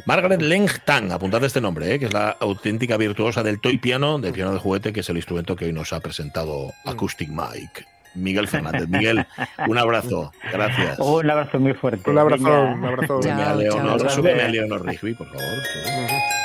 [0.05, 1.99] Margaret Leng Tang, apuntad este nombre, ¿eh?
[1.99, 5.17] que es la auténtica virtuosa del toy piano, del piano de juguete, que es el
[5.17, 7.85] instrumento que hoy nos ha presentado Acoustic Mike.
[8.15, 8.89] Miguel Fernández.
[8.89, 9.25] Miguel,
[9.67, 10.33] un abrazo.
[10.51, 10.99] Gracias.
[10.99, 12.09] Un abrazo muy fuerte.
[12.09, 13.21] Un abrazo, un abrazo.
[13.21, 14.09] Súbeme a Leonor, chao.
[14.09, 16.40] súbeme a Leonor Rigby, por favor.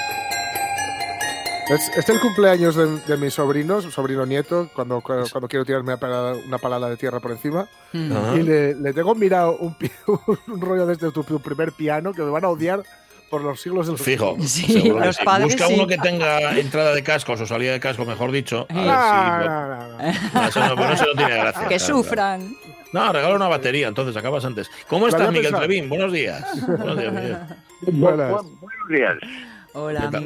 [1.68, 5.88] Es, es el cumpleaños de, de mis sobrinos, sobrino nieto, cuando, cuando, cuando quiero tirarme
[5.88, 7.68] una palada, una palada de tierra por encima.
[7.92, 8.12] Mm.
[8.12, 8.36] Ajá.
[8.36, 9.76] Y le, le tengo mirado un,
[10.46, 12.84] un rollo desde tu, tu primer piano que me van a odiar
[13.30, 14.36] por los siglos de los Fijo.
[14.40, 15.74] Sí, los padres Busca sí.
[15.74, 18.68] uno que tenga entrada de cascos o salida de casco, mejor dicho.
[21.68, 22.56] Que sufran.
[22.92, 24.70] No, regala una batería, entonces acabas antes.
[24.88, 25.64] ¿Cómo estás, Miguel pensado.
[25.64, 25.88] Trevín?
[25.88, 26.44] Buenos días.
[26.66, 27.36] Buenos días, Miguel.
[27.88, 28.30] Buenas.
[28.30, 29.16] buenos días.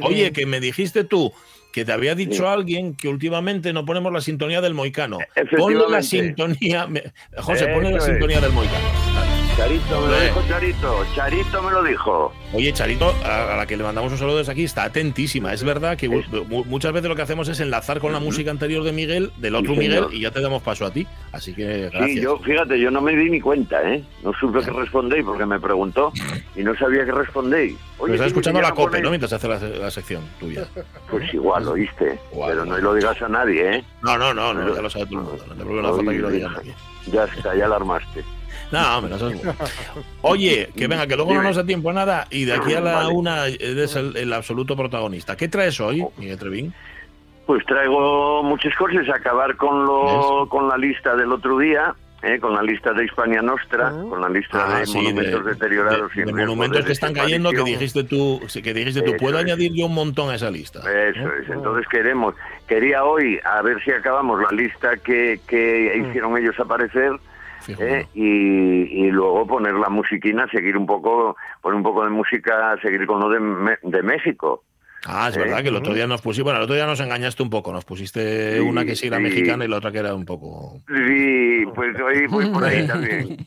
[0.03, 1.33] Oye, que me dijiste tú
[1.73, 5.19] que te había dicho alguien que últimamente no ponemos la sintonía del Moicano.
[5.57, 6.87] Ponle la sintonía.
[6.87, 9.00] me- José, ponle la sintonía del Moicano.
[9.61, 11.07] Charito me lo dijo Charito.
[11.15, 12.33] Charito me lo dijo.
[12.55, 15.53] Oye, Charito, a a la que le mandamos un saludo desde aquí, está atentísima.
[15.53, 16.27] Es verdad que Es-
[16.67, 19.75] muchas veces lo que hacemos es enlazar con la música anterior de Miguel, del otro
[19.75, 21.07] Sí, Miguel, y ya te damos paso a ti.
[21.33, 22.05] Así que gracias.
[22.11, 24.03] Sí, yo, fíjate, yo no me di ni cuenta, ¿eh?
[24.25, 26.11] No supe qué respondéis porque me preguntó
[26.57, 27.77] y no sabía qué respondéis.
[28.01, 29.11] Pero estás escuchando la COPE, ¿no?
[29.11, 30.67] Mientras hace la, la sección tuya.
[31.11, 32.19] Pues igual, oíste.
[32.33, 33.85] Igual, Pero no lo digas a nadie, ¿eh?
[34.01, 35.45] No, no, no, no, ya lo sabe todo el mundo.
[35.47, 36.75] No te preocupes, no hace falta que lo diga nadie.
[37.13, 38.25] Ya está, ya alarmaste.
[38.73, 39.55] No, hombre, bueno.
[40.23, 42.81] Oye, que venga, que luego no nos da tiempo a nada y de aquí a
[42.81, 43.09] la Vale.
[43.15, 45.37] una eres el, el absoluto protagonista.
[45.37, 46.73] ¿Qué traes hoy, Miguel Trevín?
[47.47, 52.39] Pues traigo muchas cosas, acabar con lo con la lista del otro día, ¿eh?
[52.39, 54.05] con la lista de Hispania Nostra, Ah.
[54.09, 56.85] con la lista Ah, de sí, monumentos de- deteriorados de, y de riesgo monumentos de
[56.87, 59.45] que están cayendo que dijiste tú, que dijiste tú, Eso puedo es.
[59.45, 60.79] añadir yo un montón a esa lista.
[60.81, 62.37] Eso es, entonces queremos,
[62.69, 66.07] quería hoy a ver si acabamos la lista que, que Mm.
[66.11, 67.11] hicieron ellos aparecer
[67.69, 68.07] ¿eh?
[68.15, 73.07] y, y luego poner la musiquina, seguir un poco, poner un poco de música, seguir
[73.07, 74.65] con lo de, de México.
[75.07, 75.41] Ah, es ¿Eh?
[75.41, 77.73] verdad que el otro día nos pusiste, bueno, el otro día nos engañaste un poco,
[77.73, 79.23] nos pusiste Sí, una que sí era sí.
[79.23, 80.75] mexicana y la otra que era un poco...
[80.89, 83.37] Sí, pues hoy voy por ahí también.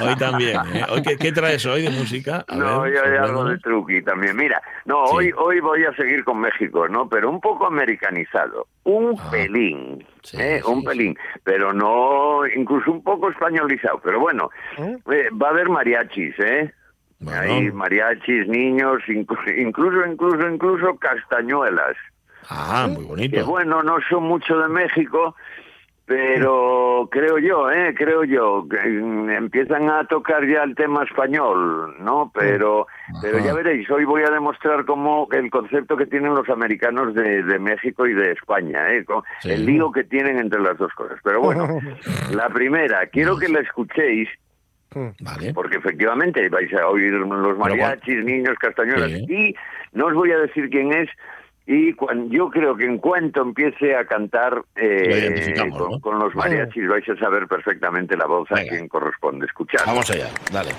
[0.00, 0.84] Hoy también, ¿eh?
[0.90, 2.44] Hoy, ¿qué, qué traes hoy de música?
[2.48, 4.36] A No, ver, yo hay algo de truqui también.
[4.36, 5.12] Mira, no, Sí.
[5.16, 7.08] hoy hoy voy a seguir con México, ¿no?
[7.08, 8.66] Pero un poco americanizado.
[8.84, 9.30] Un Ah.
[9.30, 10.60] pelín, Sí, ¿eh?
[10.64, 10.86] sí, un sí.
[10.86, 11.18] pelín.
[11.44, 14.00] Pero no, incluso un poco españolizado.
[14.02, 14.96] Pero bueno, ¿Eh?
[15.12, 16.72] eh, va a haber mariachis, ¿eh?
[17.22, 17.40] Bueno.
[17.40, 21.96] Hay mariachis, niños, inclu- incluso, incluso, incluso castañuelas.
[22.50, 23.46] Ah, muy Que bonito.
[23.46, 25.36] bueno, no son mucho de México,
[26.04, 27.94] pero creo yo, ¿eh?
[27.96, 32.30] Creo yo, que mm, empiezan a tocar ya el tema español, ¿no?
[32.34, 32.86] Pero,
[33.22, 37.42] pero ya veréis, hoy voy a demostrar cómo el concepto que tienen los americanos de,
[37.44, 39.04] de México y de España, ¿eh?
[39.04, 39.52] Con Sí.
[39.52, 41.18] El lío que tienen entre las dos cosas.
[41.22, 41.66] Pero bueno,
[42.34, 44.28] la primera, quiero que la escuchéis
[45.20, 45.52] Vale.
[45.54, 49.26] porque efectivamente vais a oír los mariachis, niños, castañuelas, Sí.
[49.28, 49.54] y
[49.92, 51.08] no os voy a decir quién es,
[51.66, 56.00] y cuan- yo creo que en cuanto empiece a cantar eh, Lo con, ¿no?
[56.00, 59.82] con los mariachis vais a saber perfectamente la voz a quien corresponde escuchar.
[59.86, 60.70] Vamos allá, dale.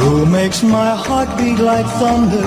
[0.00, 2.46] Who makes my heart beat like thunder?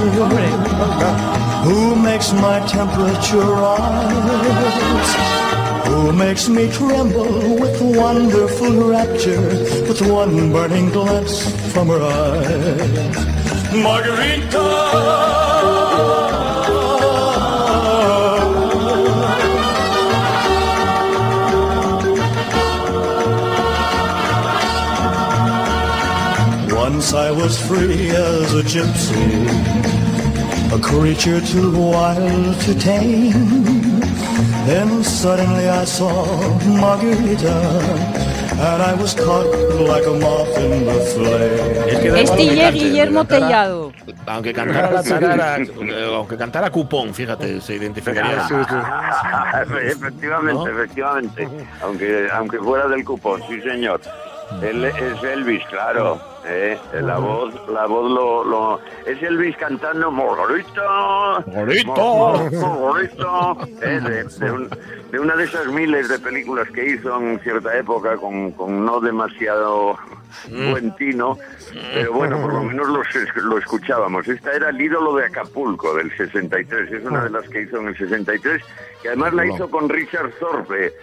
[1.63, 5.12] Who makes my temperature rise?
[5.88, 9.41] Who makes me tremble with wonderful rapture
[9.88, 13.15] with one burning glance from her eyes?
[13.74, 14.69] Margarita!
[26.74, 29.90] Once I was free as a gypsy,
[30.73, 33.99] a creature too wild to tame.
[34.65, 36.25] Then suddenly I saw
[36.79, 37.55] Margarita,
[38.51, 39.51] and I was caught
[39.91, 42.15] like a moth in the flame.
[42.15, 43.91] Este Guillermo Tellado.
[44.25, 45.57] Aunque cantara la tarara,
[46.15, 48.47] aunque cantara cupón, fíjate, se identificaría.
[48.47, 48.75] Sí, sí.
[49.91, 50.67] efectivamente, ¿No?
[50.67, 51.47] efectivamente,
[51.81, 53.99] aunque aunque fuera del cupón, sí señor.
[54.61, 56.19] Él es Elvis, claro.
[56.45, 56.77] ¿eh?
[57.01, 61.91] La voz, la voz lo, lo- es Elvis cantando Margarita, Margarita.
[61.95, 63.99] Margarita, ¿eh?
[64.01, 64.69] de, de un-
[65.11, 68.99] de una de esas miles de películas que hizo en cierta época con, con no
[69.01, 69.97] demasiado
[70.71, 71.37] buen tino,
[71.93, 73.05] pero bueno, por lo menos los
[73.43, 74.25] lo escuchábamos.
[74.29, 77.89] Esta era el ídolo de Acapulco del 63, es una de las que hizo en
[77.89, 78.63] el 63,
[79.01, 80.93] que además la hizo con Richard Thorpe,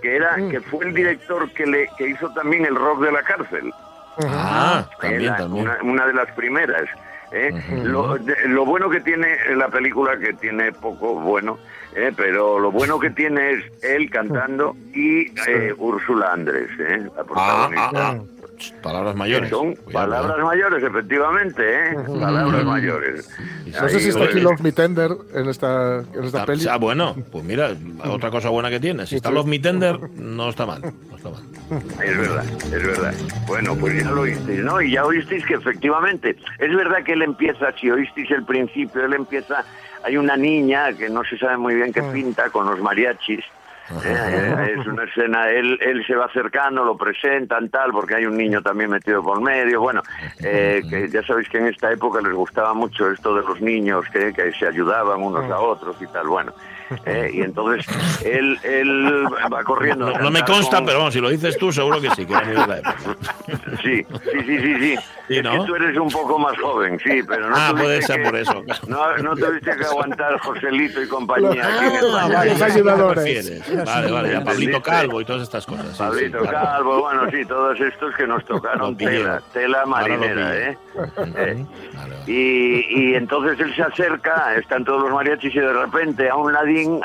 [0.00, 3.22] que era que fue el director que le que hizo también el rock de la
[3.22, 3.72] cárcel.
[4.26, 5.64] Ah, también, la- también.
[5.68, 6.84] Una, una de las primeras.
[7.32, 7.50] ¿eh?
[7.82, 11.58] lo, de- lo bueno que tiene la película, que tiene poco bueno,
[11.94, 12.12] ¿eh?
[12.16, 16.98] pero lo bueno que tiene es él cantando y eh, Úrsula Andrés, ¿eh?
[17.16, 17.90] la Ah, protagonista.
[17.94, 18.20] ah, ah.
[18.82, 19.50] Palabras mayores.
[19.50, 20.42] Son Cuidado, palabras ¿eh?
[20.42, 21.96] mayores, efectivamente, ¿eh?
[22.20, 23.30] Palabras mayores.
[23.80, 26.66] No sé si está aquí Love Me Tender en esta, en esta Ah, peli.
[26.68, 27.70] ah, bueno, pues mira,
[28.04, 29.06] otra cosa buena que tiene.
[29.06, 30.82] Si está Love Me Tender, no está mal.
[30.82, 31.42] No está mal.
[32.02, 33.14] Es verdad, es verdad.
[33.46, 34.80] Bueno, pues ya lo oísteis, ¿no?
[34.80, 39.12] Y ya oísteis que efectivamente, es verdad que él empieza, si oísteis el principio, él
[39.14, 39.64] empieza,
[40.04, 43.44] hay una niña que no se sabe muy bien qué pinta con los mariachis.
[43.90, 43.96] ¿Eh?
[44.04, 48.36] Eh, es una escena, él, él se va acercando, lo presentan, tal, porque hay un
[48.36, 49.80] niño también metido por medio.
[49.80, 50.02] Bueno,
[50.42, 54.04] eh, que ya sabéis que en esta época les gustaba mucho esto de los niños,
[54.12, 56.26] que, que se ayudaban unos a otros y tal.
[56.28, 56.52] Bueno,
[57.06, 57.86] eh, y entonces
[58.24, 60.10] él, él va corriendo.
[60.10, 62.32] No, no me consta, con- pero vamos, si lo dices tú, seguro que sí, que
[62.32, 62.96] era muy de la época.
[63.82, 64.96] Sí, sí, sí, sí, sí.
[65.28, 65.50] Sí, es ¿no?
[65.50, 68.36] que tú eres un poco más joven, sí, pero no Ah, puede ser que- por
[68.36, 68.64] eso.
[68.86, 72.54] No, no tuviste que aguantar Joselito y compañía aquí en Ah, vale.
[73.84, 75.86] Vale, vale, a Pablito Calvo y todas estas cosas.
[75.92, 76.66] sí, Pablito sí, claro.
[76.66, 80.56] Calvo, bueno, sí, todos estos que nos tocaron tela, tela marinera.
[80.56, 80.78] ¿eh?
[81.36, 82.16] Eh, Vale, vale.
[82.32, 86.54] Y, y entonces él se acerca, están todos los mariachis y de repente a un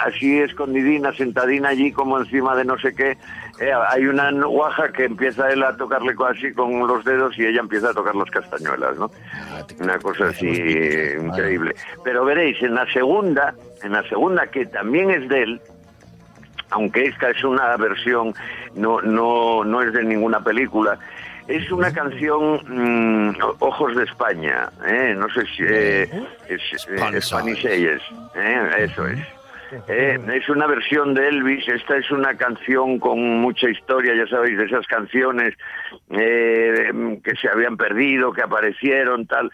[0.03, 3.17] así escondidina, sentadina allí como encima de no sé qué,
[3.59, 7.59] eh, hay una guaja que empieza él a tocarle así con los dedos y ella
[7.59, 9.11] empieza a tocar las castañuelas, ¿no?
[9.33, 11.17] Ah, Una cosa así vale.
[11.23, 11.75] increíble.
[12.03, 13.53] Pero veréis, en la segunda,
[13.83, 15.61] en la segunda que también es de él,
[16.71, 18.33] aunque esta es una versión,
[18.75, 20.97] no, no, no es de ninguna película,
[21.47, 25.13] es una canción mm, Ojos de España, ¿eh?
[25.17, 26.03] no sé si eh,
[26.47, 28.01] es eh, Spanish Spanish Eyes,
[28.35, 28.69] ¿eh?
[28.79, 29.19] eso es.
[29.87, 34.57] Eh, es una versión de Elvis, esta es una canción con mucha historia, ya sabéis,
[34.57, 35.53] de esas canciones
[36.09, 39.51] eh, que se habían perdido, que aparecieron, tal.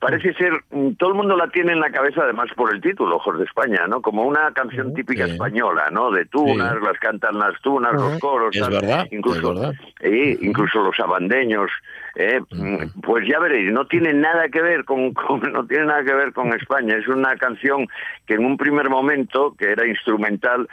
[0.00, 3.16] Parece ser, mm, todo el mundo la tiene en la cabeza además por el título,
[3.16, 4.02] Ojos de España, ¿no?
[4.02, 5.32] Como una canción típica Sí.
[5.32, 6.10] española, ¿no?
[6.10, 8.72] De tunas, las cantan las tunas, los coros, Es tal.
[8.72, 9.74] verdad, incluso, es verdad.
[10.00, 11.70] eh, incluso los abandeños.
[12.14, 16.04] eh, mm, Pues ya veréis, no tiene nada que ver con, con- no tiene nada
[16.04, 16.96] que ver con España.
[16.96, 17.86] Es una canción
[18.26, 20.68] que en un primer momento, que era instrumental,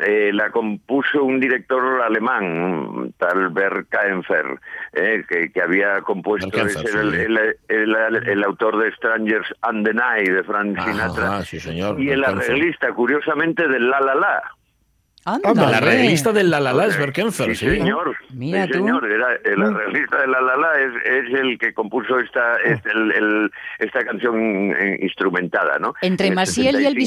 [0.00, 4.58] eh, la compuso un director alemán, tal Bert Kaempfer,
[4.92, 7.20] eh, que, que había compuesto Kaempfer, el, sí.
[7.20, 12.00] el- el- el autor de Strangers and the Night de Frank Ajá, Sinatra sí, señor.
[12.00, 14.42] y el arreglista, curiosamente, del La La La.
[15.24, 15.76] Anda, La hombre.
[15.76, 17.76] arreglista del La La La es Bert Kaempfer, sí, sí.
[17.78, 18.16] señor.
[18.34, 18.78] Mira sí, tú.
[18.78, 19.10] señor.
[19.10, 20.92] Era el arreglista de La La La es,
[21.28, 25.94] es el que compuso esta es el- el- esta canción eh, instrumentada, ¿no?
[26.02, 26.54] Entre En y Elvis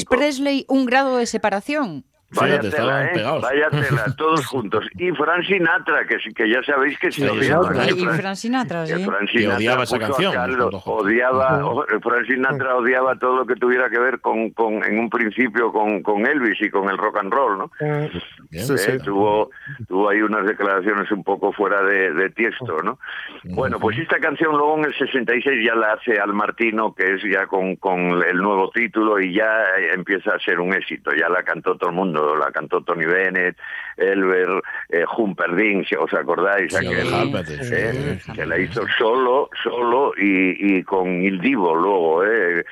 [0.04, 0.16] 75.
[0.16, 2.06] Presley, un grado de separación.
[2.32, 3.12] Vaya Fíjate, tela, estaban ¿eh?
[3.14, 3.42] pegados.
[3.44, 4.86] Vaya tela, todos juntos.
[4.98, 7.64] Y Frank Sinatra, que, que ya sabéis que se Sí, odiaba.
[7.72, 7.86] Sinatra.
[7.86, 7.94] ¿eh?
[7.96, 8.94] Y Sinatra, que sí.
[9.38, 14.00] Sinatra odiaba esa canción, Carlos, odiaba, o- Frank Sinatra odiaba todo lo que tuviera que
[14.00, 17.58] ver con, con en un principio con, con Elvis y con el rock and roll,
[17.58, 17.72] ¿no?
[17.80, 18.92] Bien, Sí, sí.
[18.92, 19.50] Eh, tuvo,
[19.88, 23.00] tuvo ahí unas declaraciones un poco fuera de, de tiesto, ¿no?
[23.44, 27.22] Bueno, pues esta canción luego en el 66 ya la hace Al Martino, que es
[27.32, 29.46] ya con, con el nuevo título y ya
[29.78, 31.12] eh, empieza a ser un éxito.
[31.14, 33.58] Ya la cantó todo el mundo, la cantó Tony Bennett,
[33.98, 38.84] Elber, eh, Humperdinck, si os acordáis, Sí, aquel, Humperdinck, sí, eh, sí, que la hizo
[38.98, 42.66] solo, solo y, y con Il Divo luego, eh,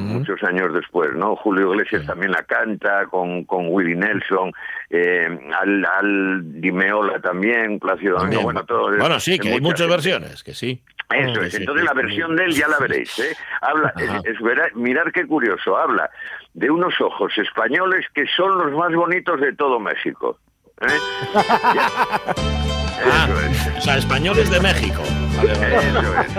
[0.00, 1.36] muchos años después, ¿no?
[1.36, 4.52] Julio Iglesias también la canta con, con Willie Nelson,
[4.90, 5.28] eh,
[5.58, 8.96] al, al Di Meola también, Plácido Domingo, bueno, todo.
[8.96, 10.82] Bueno, sí, que hay muchas versiones, que sí.
[11.12, 11.54] Eso Sí, es.
[11.56, 13.18] Entonces la versión de él ya la veréis.
[13.18, 13.36] ¿eh?
[13.62, 14.40] Habla, es, es
[14.76, 15.76] mirar qué curioso.
[15.76, 16.08] Habla
[16.54, 20.36] de unos ojos españoles que son los más bonitos de todo México.
[20.82, 20.98] ¿eh?
[23.02, 23.78] Ah, Eso es.
[23.78, 25.00] o sea, españoles de México.
[25.38, 25.76] Vale, vale.
[25.78, 26.34] Eso es.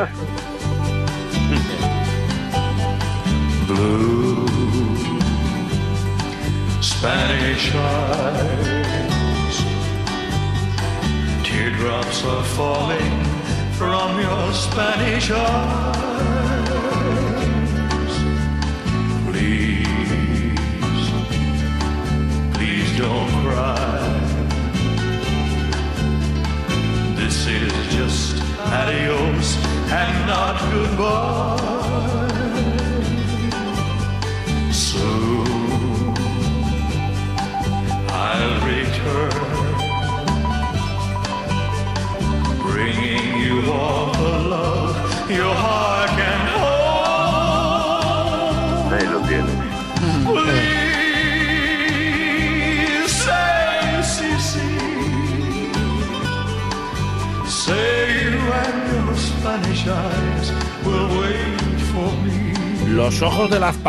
[3.67, 4.45] blue
[6.81, 9.57] Spanish eyes.
[11.43, 13.23] Teardrops are falling
[13.73, 16.50] from your Spanish eyes.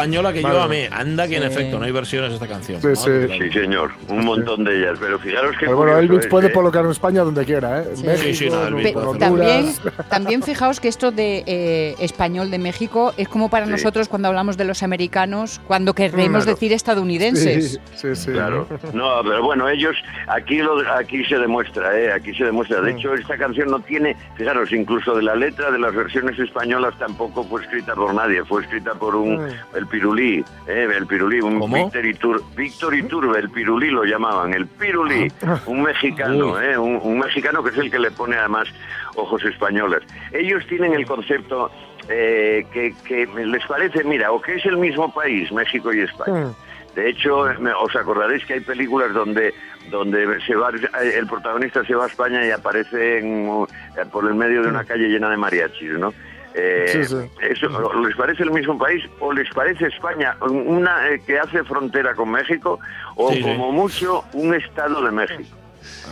[0.03, 0.55] Española que Vale.
[0.57, 0.89] yo amé.
[0.93, 2.81] Anda que en efecto no hay versiones de esta canción.
[2.83, 3.11] Sí, sí.
[3.39, 3.93] Sí, señor.
[4.09, 4.99] Un montón de ellas.
[5.01, 5.67] Pero fijaros que.
[5.67, 6.53] Pero bueno, Elvis es, puede ¿eh?
[6.53, 7.85] colocar en España donde quiera, ¿eh?
[7.95, 8.05] Sí.
[8.07, 9.73] México, Sí, no, Elvis Pe- también,
[10.09, 13.71] también fijaos que esto de eh, español de México es como para Sí.
[13.73, 16.55] nosotros cuando hablamos de los americanos, cuando queremos Claro.
[16.55, 17.81] decir estadounidenses.
[17.95, 18.33] Sí, sí, sí.
[18.33, 19.95] Claro, no, pero bueno, ellos
[20.27, 22.13] aquí lo, aquí se demuestra, ¿eh?
[22.13, 22.81] aquí se demuestra.
[22.81, 26.95] De hecho, esta canción no tiene, fijaros, incluso de la letra de las versiones españolas
[26.99, 29.49] tampoco fue escrita por nadie, fue escrita por un Mm.
[29.77, 30.89] el Pirulí, ¿eh?
[30.97, 31.61] el Pirulí, un.
[31.85, 35.31] Víctor Itur, Víctor Iturbe, el Pirulí lo llamaban, el Pirulí,
[35.67, 36.61] un mexicano.
[36.61, 36.77] ¿eh?
[36.77, 38.67] un, un mexicano que es el que le pone además
[39.15, 40.01] ojos españoles.
[40.33, 41.71] Ellos tienen el concepto
[42.09, 46.47] eh, que, que les parece, mira, o que es el mismo país, México y España.
[46.47, 46.55] Mm.
[46.97, 47.39] De hecho,
[47.81, 49.55] os acordaréis que hay películas donde
[49.91, 53.67] donde se va el protagonista se va a España y aparece en-
[54.13, 56.13] por el medio de una calle llena de mariachis, ¿no?
[56.55, 57.17] Eh, Sí, sí.
[57.41, 61.65] Eso, ¿o ¿Les parece el mismo país o les parece España una eh, que hace
[61.65, 62.79] frontera con México
[63.17, 63.43] o Sí, sí.
[63.43, 65.57] como mucho un estado de México?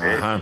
[0.03, 0.17] ¿Eh?
[0.19, 0.41] Ajá.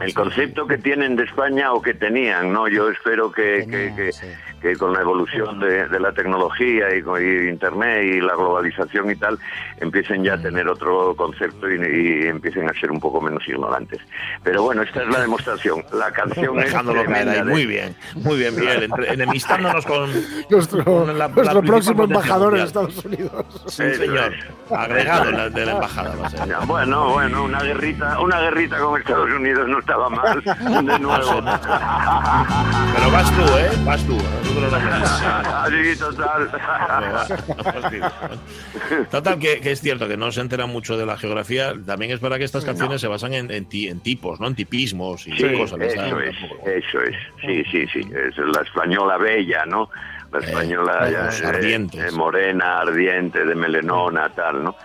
[0.00, 2.68] El concepto que tienen de España o que tenían, ¿no?
[2.68, 4.26] Yo espero que, que- Tenían, que- sí.
[4.60, 9.10] que con la evolución de, de la tecnología y, con y Internet y la globalización
[9.10, 9.38] y tal,
[9.78, 14.00] empiecen ya a tener otro concepto y, y empiecen a ser un poco menos ignorantes.
[14.42, 15.84] Pero bueno, esta es la demostración.
[15.92, 18.84] La canción es tremenda de- Muy bien, muy bien, Miguel.
[18.84, 20.10] Entre- enemistándonos con.
[20.50, 22.64] Nuestro, con la- la nuestro principal próximo embajador en.
[22.64, 23.46] Estados Unidos.
[23.66, 24.32] Sí, señor.
[24.70, 26.48] Agregado la- de la embajada va a ser.
[26.48, 30.42] Ya, Bueno, bueno, una guerrita, una guerrita con Estados Unidos no estaba mal,
[30.86, 31.42] de nuevo.
[32.94, 33.70] Pero vas tú, ¿eh?
[33.84, 34.16] Vas tú.
[34.16, 36.50] no sí, total.
[39.10, 41.72] Total, que, que es cierto que no se entera mucho de la geografía.
[41.86, 44.46] También es verdad que estas canciones se basan en, en ti- en tipos, ¿no?
[44.46, 45.80] En tipismos y Sí, cosas.
[45.80, 49.88] eso es, eso es, sí, sí, sí, es la española bella, ¿no?
[50.32, 52.12] La Eh, española ya, eh, ardientes.
[52.12, 54.76] eh, morena, ardiente, de melenona, tal, ¿no?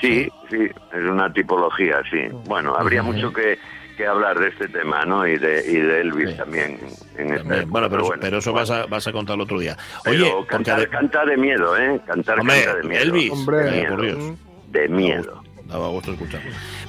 [0.00, 0.56] Sí, sí,
[0.92, 2.18] es una tipología, sí.
[2.46, 3.58] Bueno, habría mucho que,
[3.96, 5.26] que hablar de este tema, ¿no?
[5.26, 6.36] Y de, y de Elvis Sí.
[6.36, 6.78] también
[7.16, 7.52] en esta También.
[7.62, 8.68] época, Bueno, pero, bueno, pero eso bueno.
[8.68, 9.76] vas, a, vas a contar otro día.
[10.04, 12.00] Pero Oye, porque cantar, ade- canta de miedo, ¿eh?
[12.06, 13.02] Cantar Hombre, canta de miedo.
[13.02, 13.56] Elvis, Hombre.
[13.58, 14.16] de por miedo.
[14.16, 14.38] Dios.
[14.68, 15.42] De miedo.
[15.66, 16.40] Daba gusto escuchar.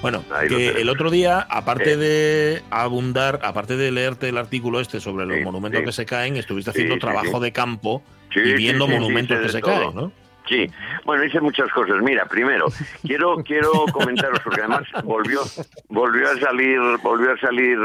[0.01, 1.97] Bueno, que el otro día, aparte Eh.
[1.97, 5.85] de abundar, aparte de leerte el artículo este sobre los Sí, monumentos sí.
[5.85, 7.43] que se caen, estuviste haciendo sí, trabajo sí.
[7.43, 8.01] de campo
[8.33, 9.71] Sí, y sí, viendo sí, sí, monumentos que de se todo.
[9.91, 10.11] caen, ¿no?
[10.49, 10.67] Sí,
[11.05, 12.01] bueno, hice muchas cosas.
[12.01, 12.65] Mira, primero,
[13.03, 15.41] quiero quiero comentaros, porque además volvió
[15.87, 17.77] volvió a salir volvió a salir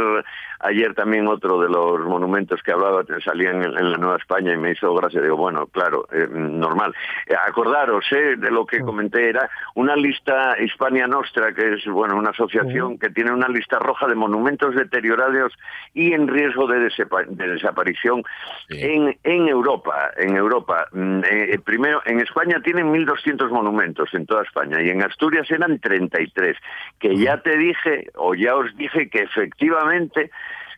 [0.64, 4.56] ayer también otro de los monumentos que hablaba, salían en, en la Nueva España y
[4.56, 5.20] me hizo gracia.
[5.20, 6.94] Digo, bueno, claro, eh, normal.
[7.26, 12.16] Eh, acordaros eh, de lo que comenté, era una lista Hispania Nostra, que es bueno
[12.16, 15.52] una asociación que tiene una lista roja de monumentos deteriorados
[15.92, 16.90] y en riesgo de,
[17.28, 18.22] de desaparición
[18.68, 20.10] en, en Europa.
[20.16, 25.02] En Europa, mm, eh, primero, en España tienen 1.200 monumentos en toda España y en
[25.02, 26.56] Asturias eran 33,
[26.98, 30.30] que ya te dije o ya os dije que efectivamente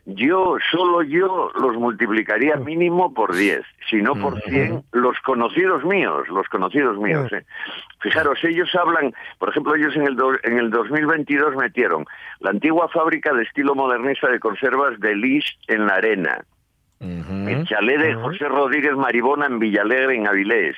[0.09, 6.27] yo, solo yo, los multiplicaría mínimo por 10, si no por 100, los conocidos míos,
[6.29, 7.31] los conocidos míos.
[7.33, 7.45] ¿eh?
[7.99, 12.05] Fijaros, ellos hablan, por ejemplo, ellos en el, do- en el 2022 metieron
[12.39, 16.39] la antigua fábrica de estilo modernista de conservas de Lis en la arena,
[17.47, 20.75] el chalet de José Rodríguez Maribona en Villalegre, en Avilés.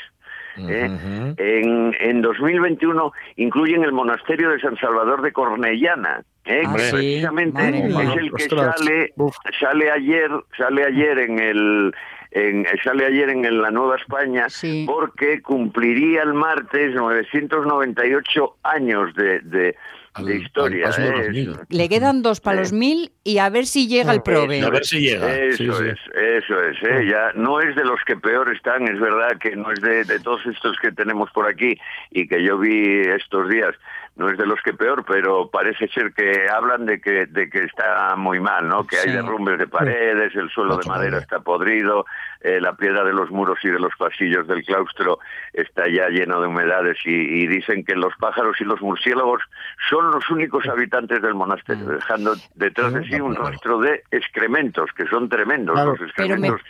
[0.68, 0.90] ¿Eh?
[1.38, 6.64] En, en 2021 incluyen el monasterio de San Salvador de Cornellana, ¿eh?
[6.66, 8.04] Ah, que sí, precisamente madre mía.
[8.04, 9.36] es el que Ostras, sale, uf.
[9.60, 11.94] sale ayer, sale ayer en el
[12.32, 14.86] en, sale ayer en el- la Nueva España Sí.
[14.88, 19.76] porque cumpliría el martes 998 años de, de,
[20.20, 20.86] Al- de historia.
[20.88, 21.30] al paso de los ¿eh?
[21.32, 21.56] mil.
[21.70, 24.62] Le quedan dos para los mil y a ver si llega el prove.
[24.62, 25.34] A ver si llega.
[25.36, 25.90] Eso Sí, sí.
[25.90, 26.00] es,
[26.46, 26.78] eso es.
[26.84, 27.08] ¿eh?
[27.10, 30.20] Ya no es de los que peor están, es verdad que no es de, de
[30.20, 31.78] todos estos que tenemos por aquí
[32.12, 33.76] y que yo vi estos días,
[34.20, 37.64] no es de los que peor, pero parece ser que hablan de que, de que
[37.64, 38.86] está muy mal, ¿no?
[38.86, 42.06] Que hay derrumbes de paredes, el suelo de madera está podrido,
[42.42, 45.20] eh, la piedra de los muros y de los pasillos del claustro
[45.54, 47.12] está ya lleno de humedades y,
[47.44, 49.42] y dicen que los pájaros y los murciélagos
[49.90, 51.92] son los únicos habitantes del monasterio, Mm.
[51.96, 55.92] dejando detrás de sí un rastro de excrementos, que son tremendos Claro.
[55.92, 56.62] los Pero me- excrementos.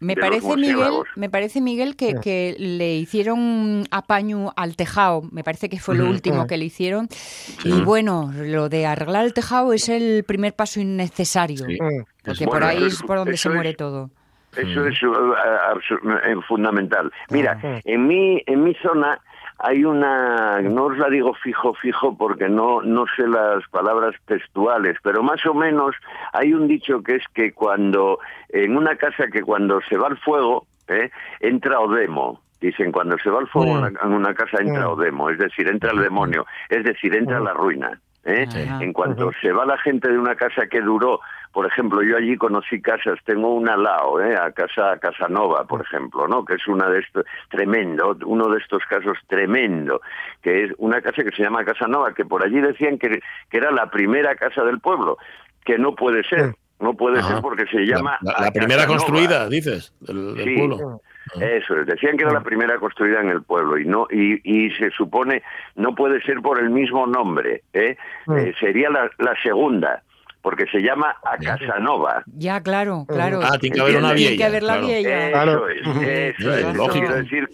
[0.00, 5.22] Me parece, Miguel, me parece, Miguel, que, que le hicieron apaño al tejado.
[5.32, 7.08] Me parece que fue lo último que le hicieron.
[7.64, 11.64] Y bueno, lo de arreglar el tejado es el primer paso innecesario.
[11.66, 11.78] Sí.
[12.22, 14.10] Porque Bueno, por ahí es es- por donde se muere es- todo.
[14.56, 15.06] Eso es uh,
[15.72, 17.10] absu- eh, fundamental.
[17.30, 19.20] Mira, en mi en mi zona
[19.58, 24.96] hay una, no os la digo fijo fijo porque no no sé las palabras textuales,
[25.02, 25.94] pero más o menos
[26.32, 28.18] hay un dicho que es que cuando
[28.50, 31.10] en una casa que cuando se va al fuego ¿eh?
[31.40, 32.40] entra Odemo.
[32.60, 33.96] Dicen, cuando se va al fuego Mm.
[34.04, 34.90] en una- casa entra Mm.
[34.92, 38.00] Odemo, es decir, entra el demonio, es decir, entra la ruina.
[38.24, 38.46] ¿Eh?
[38.80, 41.20] En cuanto se va la gente de una casa que duró,
[41.52, 44.36] por ejemplo, yo allí conocí casas, tengo una al lado, ¿eh?
[44.36, 46.44] a casa Casanova, por ejemplo, ¿no?
[46.44, 50.00] Que es una de estos tremendo, uno de estos casos tremendo,
[50.42, 53.20] que es una casa que se llama Casanova, que por allí decían que,
[53.50, 55.16] que era la primera casa del pueblo,
[55.64, 57.28] que no puede ser, no puede Ajá.
[57.34, 60.56] ser porque se llama La, primera construida, dices, del, del Sí.
[60.56, 61.00] pueblo.
[61.40, 64.70] Eso es, decían que era la primera construida en el pueblo y no y, y
[64.72, 65.42] se supone
[65.74, 67.96] no puede ser por el mismo nombre, ¿eh?
[68.36, 70.02] Eh, sería la, la segunda
[70.42, 72.22] porque se llama a Casanova.
[72.26, 73.40] Ya, claro, claro.
[73.42, 74.28] Ah, tiene que haber una vieja.
[74.28, 74.86] Tiene que haber la claro.
[74.86, 75.08] vieja.
[75.28, 75.68] Eso Claro.
[75.68, 76.58] es, eso es.
[76.58, 76.92] Eso lógico.
[77.06, 77.48] quiere decir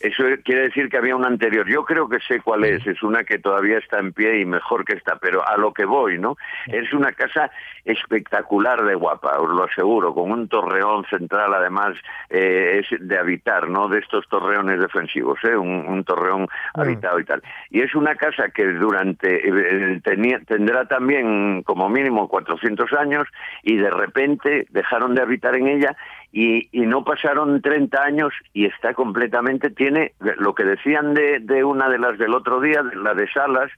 [0.00, 1.66] eso quiere decir que había una anterior.
[1.68, 2.86] Yo creo que sé cuál es.
[2.86, 5.16] Es una que todavía está en pie y mejor que esta.
[5.16, 6.36] Pero a lo que voy, ¿no?
[6.66, 7.50] Es una casa
[7.84, 11.94] espectacular de guapa, os lo aseguro, con un torreón central, además
[12.28, 13.88] eh, es de habitar, ¿no?
[13.88, 15.56] De estos torreones defensivos, ¿eh?
[15.56, 17.42] Un, un torreón habitado y tal.
[17.70, 23.26] Y es una casa que durante eh, tenía- tendrá también como mínimo 400 años
[23.62, 25.96] y de repente dejaron de habitar en ella
[26.32, 31.64] y, y no pasaron 30 años y está completamente, tiene lo que decían de, de
[31.64, 33.70] una de las del otro día, de la de Salas,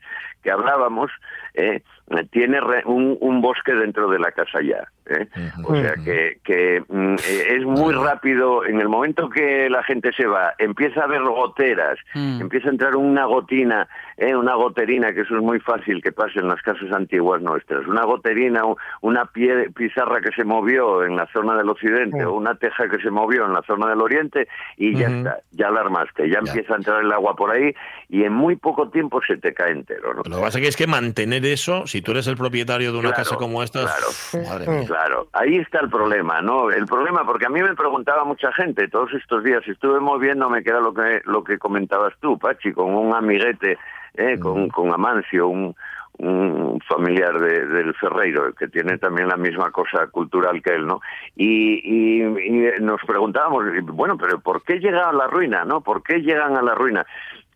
[0.43, 1.11] que hablábamos,
[1.55, 1.83] eh,
[2.31, 4.85] tiene re- un, un bosque dentro de la casa ya.
[5.07, 5.27] ¿eh?
[5.65, 10.13] O sea que, que, mm, eh, es muy rápido, en el momento que la gente
[10.13, 12.41] se va, empieza a haber goteras, Mm.
[12.43, 14.35] empieza a entrar una gotina, ¿eh?
[14.37, 18.05] una goterina, que eso es muy fácil que pase en las casas antiguas nuestras, una
[18.05, 18.63] goterina,
[19.01, 22.99] una pie- pizarra que se movió en la zona del occidente o una teja que
[22.99, 26.53] se movió en la zona del oriente y ya está, ya alarmaste, ya, Ya.
[26.53, 27.75] empieza a entrar el agua por ahí
[28.09, 30.15] y en muy poco tiempo se te cae entero.
[30.15, 30.23] ¿no?
[30.33, 33.09] Lo que pasa que es que mantener eso, si tú eres el propietario de una
[33.11, 34.47] Claro, casa como esta, claro.
[34.49, 34.87] madre mía.
[34.87, 36.71] Claro, ahí está el problema, ¿no?
[36.71, 40.71] El problema, porque a mí me preguntaba mucha gente todos estos días, estuve moviéndome, que
[40.71, 43.79] era lo que, lo que comentabas tú, Pachi, con un amiguete,
[44.15, 44.39] ¿eh?
[44.41, 45.75] con, con Amancio, un,
[46.19, 51.01] un familiar de- del Ferreiro, que tiene también la misma cosa cultural que él, ¿no?
[51.37, 55.81] Y, y- y nos preguntábamos, bueno, pero ¿por qué llega a la ruina, no?
[55.81, 57.05] ¿Por qué llegan a la ruina?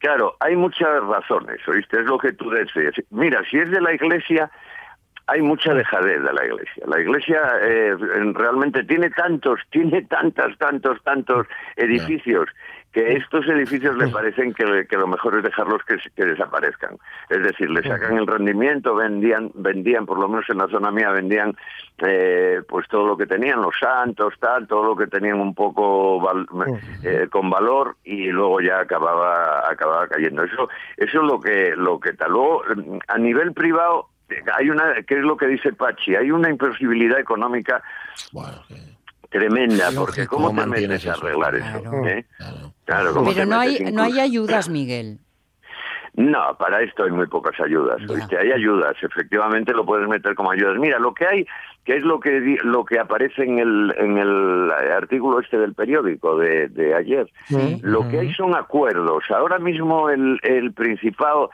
[0.07, 1.99] Claro, hay muchas razones, ¿oíste?
[1.99, 2.95] Es lo que tú dices.
[3.11, 4.49] Mira, si es de la iglesia,
[5.27, 6.85] hay mucha dejadez de la iglesia.
[6.87, 7.97] La iglesia eh,
[8.33, 12.49] realmente tiene tantos, tiene tantas, tantos, tantos edificios
[12.97, 16.97] que estos edificios le parecen que, que lo mejor es dejarlos que, que desaparezcan.
[17.29, 21.11] Es decir, le sacan el rendimiento, vendían, vendían, por lo menos en la zona mía,
[21.11, 21.55] vendían
[21.99, 26.19] eh, pues todo lo que tenían, los santos, tal, todo lo que tenían un poco
[26.23, 26.47] val-
[27.05, 30.45] eh, con valor y luego ya acababa, acababa cayendo.
[30.45, 32.31] Eso, eso es lo que, lo que tal.
[32.33, 32.63] Luego,
[33.09, 34.09] a nivel privado,
[34.57, 36.17] hay una, ¿qué es lo que dice Pachi?
[36.17, 37.83] Hay una imposibilidad económica
[38.33, 38.57] Bueno,
[39.39, 41.81] tremenda, Lógico, porque ¿cómo ¿cómo te metes a arreglar eso?
[41.83, 42.07] Claro.
[42.07, 42.25] eh?
[42.37, 42.73] claro.
[42.85, 45.19] Claro, ¿cómo Pero no hay, no hay ayudas, Miguel.
[46.15, 47.99] No, para esto hay muy pocas ayudas.
[48.09, 48.39] ¿oíste?
[48.39, 50.79] Hay ayudas, efectivamente lo puedes meter como ayudas.
[50.79, 51.47] Mira, lo que hay,
[51.85, 55.75] que es lo que di- lo que aparece en el en el artículo este del
[55.75, 57.31] periódico de, de ayer.
[57.83, 59.25] Lo que hay son acuerdos.
[59.31, 61.51] Ahora mismo el, el Principado,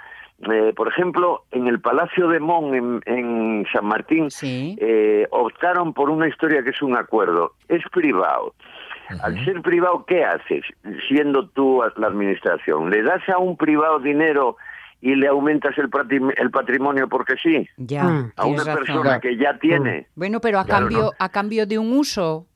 [0.50, 4.76] eh, por ejemplo, en el Palacio de Mon en, en San Martín, Sí.
[4.80, 7.52] eh, optaron por una historia que es un acuerdo.
[7.68, 8.54] Es privado.
[9.22, 10.64] Al ser privado, ¿qué haces
[11.08, 12.88] siendo tú la administración?
[12.90, 14.56] ¿Le das a un privado dinero
[15.02, 15.90] y le aumentas el,
[16.38, 17.68] el patrimonio porque sí?
[17.76, 18.32] Ya, Mm.
[18.36, 18.74] A una razón.
[18.74, 20.06] persona que ya tiene.
[20.14, 21.10] Bueno, pero a Claro, cambio, ¿no?
[21.18, 22.46] a cambio de un uso.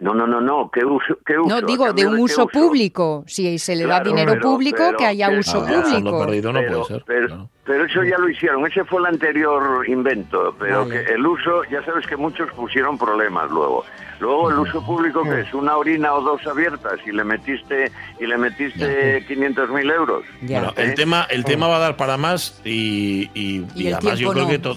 [0.00, 0.70] No, no, no, no.
[0.72, 1.16] ¿Qué uso?
[1.24, 1.48] ¿Qué uso?
[1.48, 2.48] No, ¿A digo, de un uso uso?
[2.48, 3.22] público.
[3.26, 6.18] Si se le da Claro, dinero pero- público, pero que haya uso Ah, público.
[6.18, 7.04] perdido no pero, puede ser.
[7.04, 7.50] claro.
[7.64, 11.04] Pero eso ya lo hicieron, ese fue el anterior invento, pero Vale.
[11.04, 13.84] que el uso, ya sabes que muchos pusieron problemas luego.
[14.20, 17.90] Luego el uso público que es una orina o dos abiertas y le metiste
[18.20, 20.22] y le metiste 500 mil euros.
[20.40, 20.60] Ya.
[20.60, 20.84] Bueno, ¿Eh?
[20.84, 24.44] el tema, el tema va a dar para más y, y- Y además yo creo
[24.44, 24.50] no.
[24.50, 24.76] que to-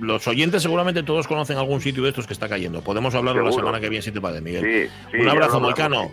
[0.00, 2.80] los oyentes seguramente todos conocen algún sitio de estos que está cayendo.
[2.80, 4.64] Podemos hablarlo la semana que viene si te parece, Miguel.
[4.88, 6.10] Sí, sí, Un abrazo, Moicano.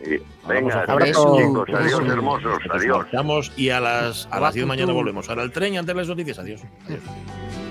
[0.48, 1.38] Venga, a Abrazo.
[1.40, 2.98] chicos, adiós, hermosos, Nos adiós.
[3.00, 5.28] marchamos y a las, a las 10 de mañana volvemos.
[5.30, 6.40] Ahora el tren y antes las noticias.
[6.40, 6.62] Adiós.
[6.86, 7.65] Adiós.